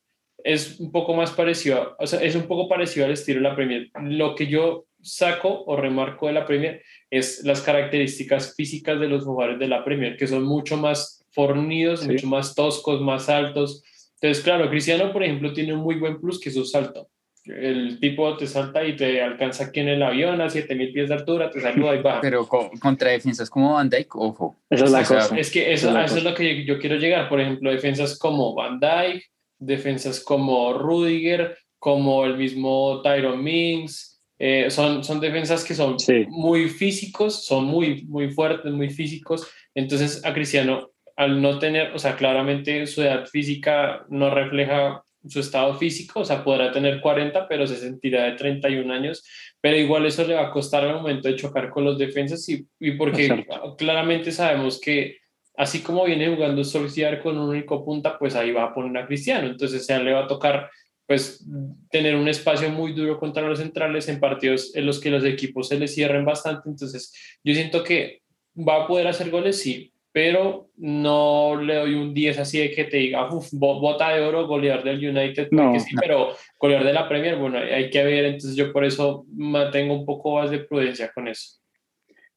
Es 0.45 0.79
un 0.79 0.93
poco 0.93 1.15
más 1.15 1.31
parecido, 1.31 1.97
o 1.99 2.07
sea, 2.07 2.21
es 2.21 2.35
un 2.35 2.47
poco 2.47 2.69
parecido 2.69 3.07
al 3.07 3.13
estilo 3.13 3.41
de 3.41 3.49
la 3.49 3.57
Premier. 3.57 3.89
Lo 4.03 4.35
que 4.35 4.49
yo 4.49 4.85
saco 5.01 5.65
o 5.65 5.77
remarco 5.77 6.27
de 6.27 6.35
la 6.35 6.45
Premier 6.45 6.83
es 7.09 7.43
las 7.43 7.63
características 7.63 8.55
físicas 8.55 9.01
de 9.01 9.09
los 9.09 9.25
jugadores 9.25 9.59
de 9.59 9.69
la 9.69 9.83
Premier, 9.83 10.19
que 10.19 10.27
son 10.27 10.43
mucho 10.43 10.77
más 10.77 11.25
fornidos, 11.31 12.01
Sí. 12.01 12.09
mucho 12.09 12.27
más 12.27 12.55
toscos, 12.55 13.01
más 13.01 13.31
altos. 13.31 13.83
Entonces, 14.21 14.43
claro, 14.45 14.69
Cristiano, 14.69 15.13
por 15.13 15.23
ejemplo, 15.23 15.53
tiene 15.53 15.75
un 15.75 15.81
muy 15.81 15.97
buen 15.97 16.21
plus 16.21 16.41
que 16.41 16.49
es 16.49 16.55
su 16.55 16.65
salto. 16.65 17.09
El 17.45 17.99
tipo 17.99 18.37
te 18.37 18.47
salta 18.47 18.85
y 18.85 18.95
te 18.95 19.23
alcanza 19.23 19.65
aquí 19.67 19.81
en 19.81 19.89
el 19.89 20.03
avión 20.03 20.41
a 20.41 20.51
7000 20.51 20.93
pies 20.93 21.09
de 21.09 21.15
altura, 21.15 21.51
te 21.51 21.61
saluda 21.63 21.95
y 21.97 22.03
baja. 22.03 22.21
pero 22.21 22.47
co- 22.47 22.71
contra 22.81 23.11
defensas 23.11 23.49
como 23.49 23.73
Van 23.75 23.89
Dijk, 23.89 24.15
ojo. 24.17 24.57
Esa 24.69 24.85
es 24.85 24.91
la 24.91 25.01
O 25.01 25.05
sea, 25.05 25.19
cosa. 25.21 25.39
Es 25.39 25.51
que 25.51 25.73
eso, 25.73 25.89
Esa 25.89 26.05
es 26.05 26.13
eso 26.17 26.29
lo 26.29 26.35
que 26.35 26.65
yo, 26.65 26.75
yo 26.75 26.81
quiero 26.81 26.97
llegar. 26.97 27.29
Por 27.29 27.41
ejemplo, 27.41 27.71
defensas 27.71 28.19
como 28.19 28.55
Van 28.55 28.79
Dijk, 28.81 29.23
defensas 29.59 30.23
como 30.23 30.75
Rudiger, 30.75 31.57
como 31.79 32.25
el 32.27 32.37
mismo 32.37 33.01
Tyron 33.03 33.43
Mings. 33.43 34.21
eh, 34.41 34.71
son, 34.71 35.03
son 35.03 35.19
defensas 35.19 35.65
que 35.65 35.75
son 35.75 35.99
Sí. 35.99 36.25
muy 36.29 36.69
físicos, 36.69 37.45
son 37.45 37.65
muy, 37.65 38.05
muy 38.05 38.31
fuertes, 38.31 38.71
muy 38.73 38.89
físicos. 38.91 39.49
Entonces, 39.75 40.25
a 40.25 40.33
Cristiano, 40.33 40.91
al 41.19 41.43
no 41.43 41.59
tener, 41.59 41.91
o 41.97 41.99
sea, 41.99 42.15
claramente 42.15 42.87
su 42.87 43.03
edad 43.03 43.27
física 43.27 44.07
no 44.09 44.33
refleja 44.33 45.03
su 45.27 45.41
estado 45.41 45.75
físico, 45.75 46.21
o 46.21 46.25
sea, 46.25 46.45
podrá 46.45 46.71
tener 46.71 47.01
40, 47.01 47.49
pero 47.49 47.67
se 47.67 47.75
sentirá 47.75 48.23
de 48.23 48.37
31 48.37 48.95
años, 48.95 49.25
pero 49.61 49.77
igual 49.77 50.07
eso 50.07 50.25
le 50.25 50.35
va 50.35 50.47
a 50.47 50.51
costar 50.53 50.85
al 50.85 50.95
momento 50.95 51.27
de 51.27 51.35
chocar 51.35 51.71
con 51.71 51.85
los 51.85 51.99
defensas 51.99 52.49
y, 52.49 52.65
y 52.79 52.93
porque 52.93 53.27
Exacto. 53.27 53.75
claramente 53.77 54.31
sabemos 54.31 54.81
que 54.81 55.17
así 55.57 55.81
como 55.81 56.05
viene 56.05 56.33
jugando 56.33 56.63
Solskjaer 56.63 57.21
con 57.21 57.37
un 57.37 57.49
único 57.49 57.85
punta, 57.85 58.17
pues 58.17 58.37
ahí 58.37 58.53
va 58.53 58.67
a 58.67 58.73
poner 58.73 59.03
a 59.03 59.07
Cristiano, 59.09 59.49
entonces 59.49 59.91
a 59.91 59.97
él 59.97 60.05
le 60.05 60.13
va 60.13 60.23
a 60.23 60.29
tocar 60.29 60.71
pues 61.05 61.45
tener 61.91 62.15
un 62.15 62.29
espacio 62.29 62.71
muy 62.71 62.93
duro 62.93 63.19
contra 63.19 63.43
los 63.43 63.59
centrales 63.59 64.09
en 64.09 64.21
partidos 64.21 64.73
en 64.77 64.87
los 64.87 65.01
que 65.01 65.11
los 65.11 65.25
equipos 65.25 65.67
se 65.67 65.81
le 65.81 65.89
cierren 65.89 66.25
bastante, 66.25 66.69
entonces 66.69 67.13
yo 67.43 67.55
siento 67.55 67.83
que 67.83 68.23
va 68.57 68.85
a 68.85 68.87
poder 68.87 69.09
hacer 69.09 69.31
goles, 69.31 69.61
sí, 69.61 69.93
pero 70.19 70.69
no 70.79 71.61
le 71.63 71.77
doy 71.77 71.95
un 71.95 72.13
10 72.13 72.41
así 72.41 72.59
de 72.59 72.73
que 72.73 72.83
te 72.87 72.97
diga, 72.97 73.33
uff, 73.33 73.51
bota 73.53 74.09
de 74.09 74.21
oro, 74.21 74.49
goleador 74.49 74.83
del 74.83 74.97
United, 75.17 75.47
No, 75.53 75.63
porque 75.67 75.79
sí, 75.79 75.95
no. 75.95 76.01
pero 76.01 76.29
goleador 76.59 76.85
de 76.89 76.93
la 76.93 77.09
Premier, 77.09 77.37
bueno, 77.37 77.59
hay 77.59 77.89
que 77.89 78.03
ver, 78.03 78.25
entonces 78.25 78.57
yo 78.57 78.73
por 78.73 78.85
eso 78.85 79.25
mantengo 79.33 79.95
un 79.95 80.05
poco 80.05 80.35
más 80.35 80.51
de 80.51 80.59
prudencia 80.59 81.13
con 81.15 81.29
eso. 81.29 81.61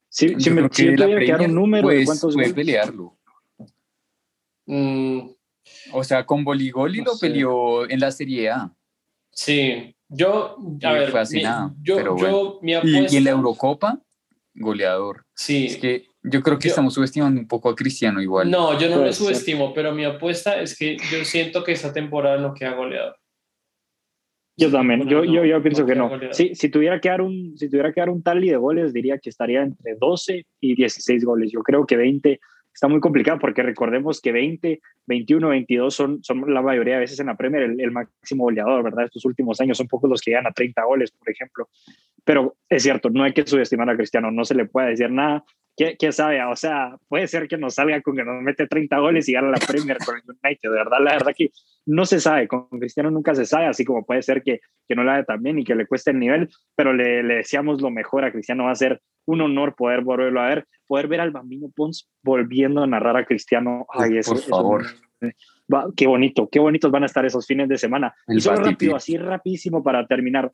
Si, 0.10 0.40
si 0.40 0.52
me 0.52 0.70
que 0.70 0.76
si 0.76 0.84
tuviera 0.96 1.08
que 1.08 1.12
dar 1.12 1.16
Premier 1.26 1.50
un 1.50 1.56
número 1.56 1.88
de 1.88 1.96
pues, 1.96 2.06
cuántos 2.06 2.36
puede 2.36 2.50
goles. 2.50 2.54
pelearlo. 2.54 3.18
Mm, 4.68 5.22
O 5.94 6.04
sea, 6.04 6.24
con 6.24 6.44
Boligoli 6.44 7.00
No 7.00 7.06
lo 7.06 7.14
sé. 7.16 7.28
peleó 7.30 7.90
en 7.90 8.00
la 8.00 8.12
Serie 8.12 8.52
A. 8.52 8.72
Sí, 9.32 9.96
yo, 10.08 10.56
a 10.84 10.92
Y 10.92 10.94
ver, 11.00 11.10
fue 11.10 11.20
así 11.20 11.38
mi- 11.38 11.44
nada, 11.44 11.74
yo, 11.82 11.96
pero 11.96 12.16
yo, 12.16 12.60
mi 12.62 12.74
Y, 12.74 12.76
apuesta... 12.76 13.12
y 13.12 13.18
en 13.18 13.24
la 13.24 13.32
Eurocopa, 13.32 14.00
goleador. 14.54 15.26
Sí, 15.34 15.66
Es 15.66 15.78
que 15.78 16.11
yo 16.24 16.42
creo 16.42 16.58
que 16.60 16.68
Yo- 16.68 16.72
estamos 16.72 16.94
subestimando 16.94 17.40
un 17.40 17.48
poco 17.48 17.70
a 17.70 17.76
Cristiano 17.76 18.22
igual. 18.22 18.50
no, 18.50 18.78
yo 18.80 18.88
no 18.90 18.96
Puede 18.96 19.08
lo 19.08 19.14
ser. 19.14 19.26
subestimo, 19.26 19.74
pero 19.74 19.94
mi 19.94 20.04
apuesta 20.06 20.62
es 20.62 20.78
que 20.78 20.98
yo 20.98 21.24
siento 21.26 21.64
que 21.64 21.72
esta 21.72 21.92
temporada 21.92 22.38
no 22.38 22.54
queda 22.54 22.74
goleador. 22.74 23.16
Yo 24.58 24.70
también, 24.70 25.08
yo, 25.08 25.24
yo, 25.24 25.44
yo 25.46 25.58
No, 25.58 25.64
pienso 25.64 25.82
no 25.82 25.88
que 25.88 25.96
no. 25.96 26.34
Si, 26.34 26.54
si, 26.54 26.70
tuviera 26.70 27.00
que 27.00 27.10
dar 27.10 27.22
un, 27.22 27.58
si 27.58 27.68
tuviera 27.70 27.92
que 27.92 28.02
dar 28.02 28.10
un 28.10 28.22
tally 28.22 28.50
de 28.50 28.58
goles, 28.58 28.94
diría 28.94 29.18
que 29.18 29.30
estaría 29.30 29.64
entre 29.64 29.96
12 29.96 30.46
y 30.60 30.76
16 30.76 31.24
goles. 31.26 31.52
Yo 31.52 31.62
creo 31.64 31.86
que 31.86 31.96
20 31.96 32.40
está 32.74 32.88
muy 32.88 33.00
complicado 33.00 33.40
porque 33.40 33.64
recordemos 33.64 34.22
que 34.22 34.32
20, 34.32 34.82
21, 35.12 35.50
22 35.50 35.94
son, 35.94 36.24
son 36.24 36.54
la 36.54 36.62
mayoría 36.62 36.96
de 36.96 37.02
veces 37.02 37.20
en 37.20 37.28
la 37.28 37.36
Premier 37.36 37.64
el, 37.64 37.80
el 37.82 37.92
máximo 37.92 38.46
goleador, 38.46 38.84
¿verdad? 38.84 39.06
Estos 39.06 39.26
últimos 39.26 39.60
años 39.62 39.78
son 39.78 39.88
pocos 39.88 40.10
los 40.10 40.22
que 40.22 40.32
llegan 40.32 40.48
a 40.48 40.52
30 40.52 40.84
goles, 40.84 41.12
por 41.12 41.30
ejemplo. 41.30 41.70
Pero 42.24 42.56
es 42.70 42.84
cierto, 42.84 43.10
no 43.10 43.24
hay 43.24 43.34
que 43.34 43.46
subestimar 43.46 43.90
a 43.90 43.96
Cristiano, 43.98 44.32
no 44.32 44.46
se 44.46 44.56
le 44.56 44.66
puede 44.66 44.90
decir 44.90 45.12
nada. 45.12 45.44
¿Qué, 45.76 45.96
qué 45.98 46.12
sabe? 46.12 46.44
O 46.44 46.56
sea, 46.56 46.98
puede 47.08 47.28
ser 47.28 47.48
que 47.48 47.58
nos 47.58 47.76
salga 47.76 48.02
con 48.02 48.16
que 48.16 48.24
nos 48.26 48.42
mete 48.44 48.68
30 48.68 49.00
goles 49.00 49.28
y 49.30 49.34
gana 49.34 49.50
la 49.50 49.58
Premier 49.58 49.98
con 50.06 50.16
el 50.16 50.24
United, 50.44 50.70
de 50.70 50.76
verdad, 50.76 50.98
la 51.02 51.14
verdad 51.14 51.34
que 51.36 51.50
no 51.86 52.06
se 52.06 52.20
sabe, 52.20 52.48
con 52.48 52.68
Cristiano 52.70 53.10
nunca 53.10 53.34
se 53.34 53.46
sabe, 53.46 53.66
así 53.68 53.86
como 53.86 54.06
puede 54.06 54.22
ser 54.22 54.44
que, 54.44 54.60
que 54.88 54.96
no 54.96 55.04
la 55.04 55.16
haga 55.16 55.24
tan 55.24 55.42
bien 55.42 55.58
y 55.60 55.64
que 55.64 55.74
le 55.76 55.88
cueste 55.88 56.12
el 56.12 56.20
nivel, 56.20 56.50
pero 56.76 56.94
le, 56.94 57.24
le 57.24 57.36
deseamos 57.36 57.82
lo 57.82 57.90
mejor 57.90 58.26
a 58.26 58.32
Cristiano, 58.32 58.66
va 58.66 58.72
a 58.72 58.76
ser 58.76 59.02
un 59.26 59.42
honor 59.42 59.74
poder 59.76 60.02
volverlo 60.02 60.42
a 60.42 60.48
ver, 60.50 60.66
poder 60.88 61.08
ver 61.08 61.22
al 61.22 61.32
Bambino 61.32 61.70
Pons 61.76 62.10
volviendo 62.22 62.84
a 62.84 62.88
narrar 62.88 63.16
a 63.18 63.26
Cristiano. 63.26 63.86
Ay, 63.90 64.18
eso, 64.18 64.32
Por 64.32 64.40
eso- 64.40 64.50
favor. 64.50 64.86
Va, 65.74 65.88
qué 65.96 66.08
bonito, 66.08 66.50
qué 66.50 66.60
bonitos 66.60 66.92
van 66.92 67.04
a 67.04 67.06
estar 67.06 67.26
esos 67.26 67.46
fines 67.46 67.68
de 67.70 67.78
semana. 67.78 68.14
El 68.28 68.38
y 68.38 68.42
solo 68.42 68.58
rápido, 68.64 68.96
así 68.96 69.18
rapidísimo 69.18 69.84
para 69.84 70.06
terminar, 70.08 70.52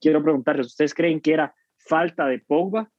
quiero 0.00 0.22
preguntarles, 0.22 0.66
¿ustedes 0.68 0.94
creen 0.94 1.20
que 1.20 1.32
era 1.32 1.54
falta 1.76 2.26
de 2.26 2.38
Pogba 2.38 2.90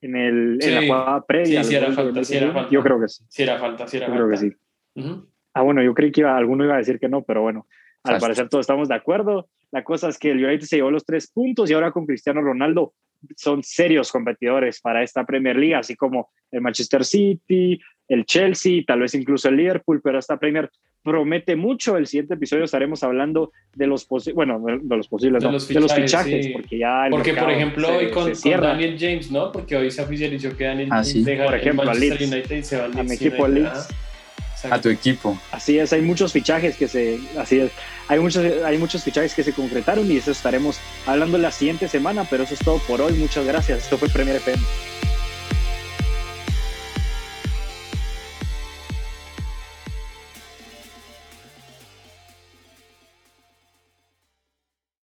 en, 0.00 0.16
el, 0.16 0.58
en 0.62 0.74
la 0.74 0.80
Sí. 0.80 0.86
jugada 0.88 1.26
previa? 1.26 1.62
Sí, 1.62 1.70
sí 1.70 1.74
era 1.76 1.92
falta, 1.92 2.24
sí 2.24 2.36
era 2.36 2.52
falta. 2.52 2.70
Yo 2.70 2.82
creo 2.82 3.00
que 3.00 3.08
sí, 3.08 3.24
Si 3.28 3.42
era 3.42 3.58
falta, 3.58 3.86
si 3.86 3.96
era 3.96 4.06
yo 4.06 4.12
falta. 4.14 4.26
creo 4.26 4.30
que 4.30 4.36
sí. 4.36 4.56
Ujú. 5.00 5.28
Ah, 5.54 5.62
bueno, 5.62 5.82
yo 5.82 5.94
creí 5.94 6.12
que 6.12 6.20
iba, 6.20 6.36
alguno 6.36 6.64
iba 6.64 6.74
a 6.74 6.78
decir 6.78 6.98
que 7.00 7.08
no, 7.08 7.22
pero 7.22 7.42
bueno, 7.42 7.66
al 8.04 8.12
Fast. 8.14 8.22
parecer 8.22 8.48
todos 8.48 8.62
estamos 8.62 8.88
de 8.88 8.94
acuerdo. 8.94 9.48
La 9.70 9.82
cosa 9.84 10.08
es 10.08 10.18
que 10.18 10.30
el 10.30 10.44
United 10.44 10.66
se 10.66 10.76
llevó 10.76 10.90
los 10.90 11.04
tres 11.04 11.30
puntos 11.30 11.70
y 11.70 11.74
ahora 11.74 11.90
con 11.90 12.06
Cristiano 12.06 12.40
Ronaldo 12.40 12.94
son 13.36 13.62
serios 13.64 14.12
competidores 14.12 14.80
para 14.80 15.02
esta 15.02 15.26
Premier 15.26 15.56
League, 15.56 15.74
así 15.74 15.96
como 15.96 16.30
el 16.52 16.60
Manchester 16.60 17.04
City, 17.04 17.80
el 18.08 18.24
Chelsea, 18.24 18.82
tal 18.86 19.00
vez 19.00 19.14
incluso 19.14 19.48
el 19.48 19.56
Liverpool, 19.56 20.00
pero 20.02 20.18
esta 20.18 20.36
Premier 20.38 20.70
promete 21.02 21.56
mucho. 21.56 21.96
El 21.96 22.06
siguiente 22.06 22.34
episodio 22.34 22.64
estaremos 22.64 23.02
hablando 23.02 23.52
de 23.74 23.86
los 23.86 24.08
posi- 24.08 24.32
bueno, 24.34 24.62
de 24.82 24.96
los 24.96 25.08
posibles, 25.08 25.42
De 25.42 25.46
no, 25.46 25.52
los 25.52 25.68
de 25.68 25.80
los 25.80 25.94
fichajes, 25.94 26.46
sí. 26.46 26.52
porque 26.52 26.78
ya 26.78 27.04
el 27.06 27.10
Porque, 27.10 27.34
por 27.34 27.50
ejemplo, 27.50 27.88
se- 27.88 27.94
hoy 27.96 28.10
con. 28.10 28.32
Daniel 28.60 28.96
James, 28.98 29.30
¿no? 29.30 29.52
Porque 29.52 29.76
hoy 29.76 29.90
se 29.90 30.02
oficializó 30.02 30.56
que 30.56 30.64
Daniel 30.64 30.88
Ah, 30.90 30.96
James 30.96 31.12
sí. 31.12 31.24
deja 31.24 31.44
Por 31.44 31.54
el 31.54 31.60
ejemplo, 31.60 31.82
a 31.82 31.86
Manchester 31.86 32.20
Leeds. 32.20 32.32
United 32.32 32.56
y 32.56 32.62
se 32.64 32.76
va 32.78 32.84
al 32.86 32.92
A 32.92 33.02
mi 33.02 33.08
Leeds 33.10 33.22
equipo 33.22 33.44
United. 33.44 33.62
Leeds. 33.62 33.88
A 34.72 34.80
tu 34.80 34.88
equipo. 34.88 35.38
Así 35.52 35.78
es, 35.78 35.92
hay 35.92 36.02
muchos 36.02 36.32
fichajes 36.32 36.76
que 36.76 36.88
se, 36.88 37.20
así 37.38 37.60
es, 37.60 37.70
hay 38.08 38.18
muchos, 38.18 38.44
hay 38.64 38.76
muchos 38.76 39.04
fichajes 39.04 39.32
que 39.32 39.44
se 39.44 39.52
concretaron 39.52 40.10
y 40.10 40.16
eso 40.16 40.32
estaremos 40.32 40.80
hablando 41.06 41.38
la 41.38 41.52
siguiente 41.52 41.86
semana, 41.86 42.26
pero 42.28 42.42
eso 42.42 42.54
es 42.54 42.60
todo 42.60 42.78
por 42.88 43.00
hoy. 43.00 43.12
Muchas 43.12 43.46
gracias. 43.46 43.84
Esto 43.84 43.96
fue 43.98 44.08
Premier 44.08 44.34
FM. 44.36 44.58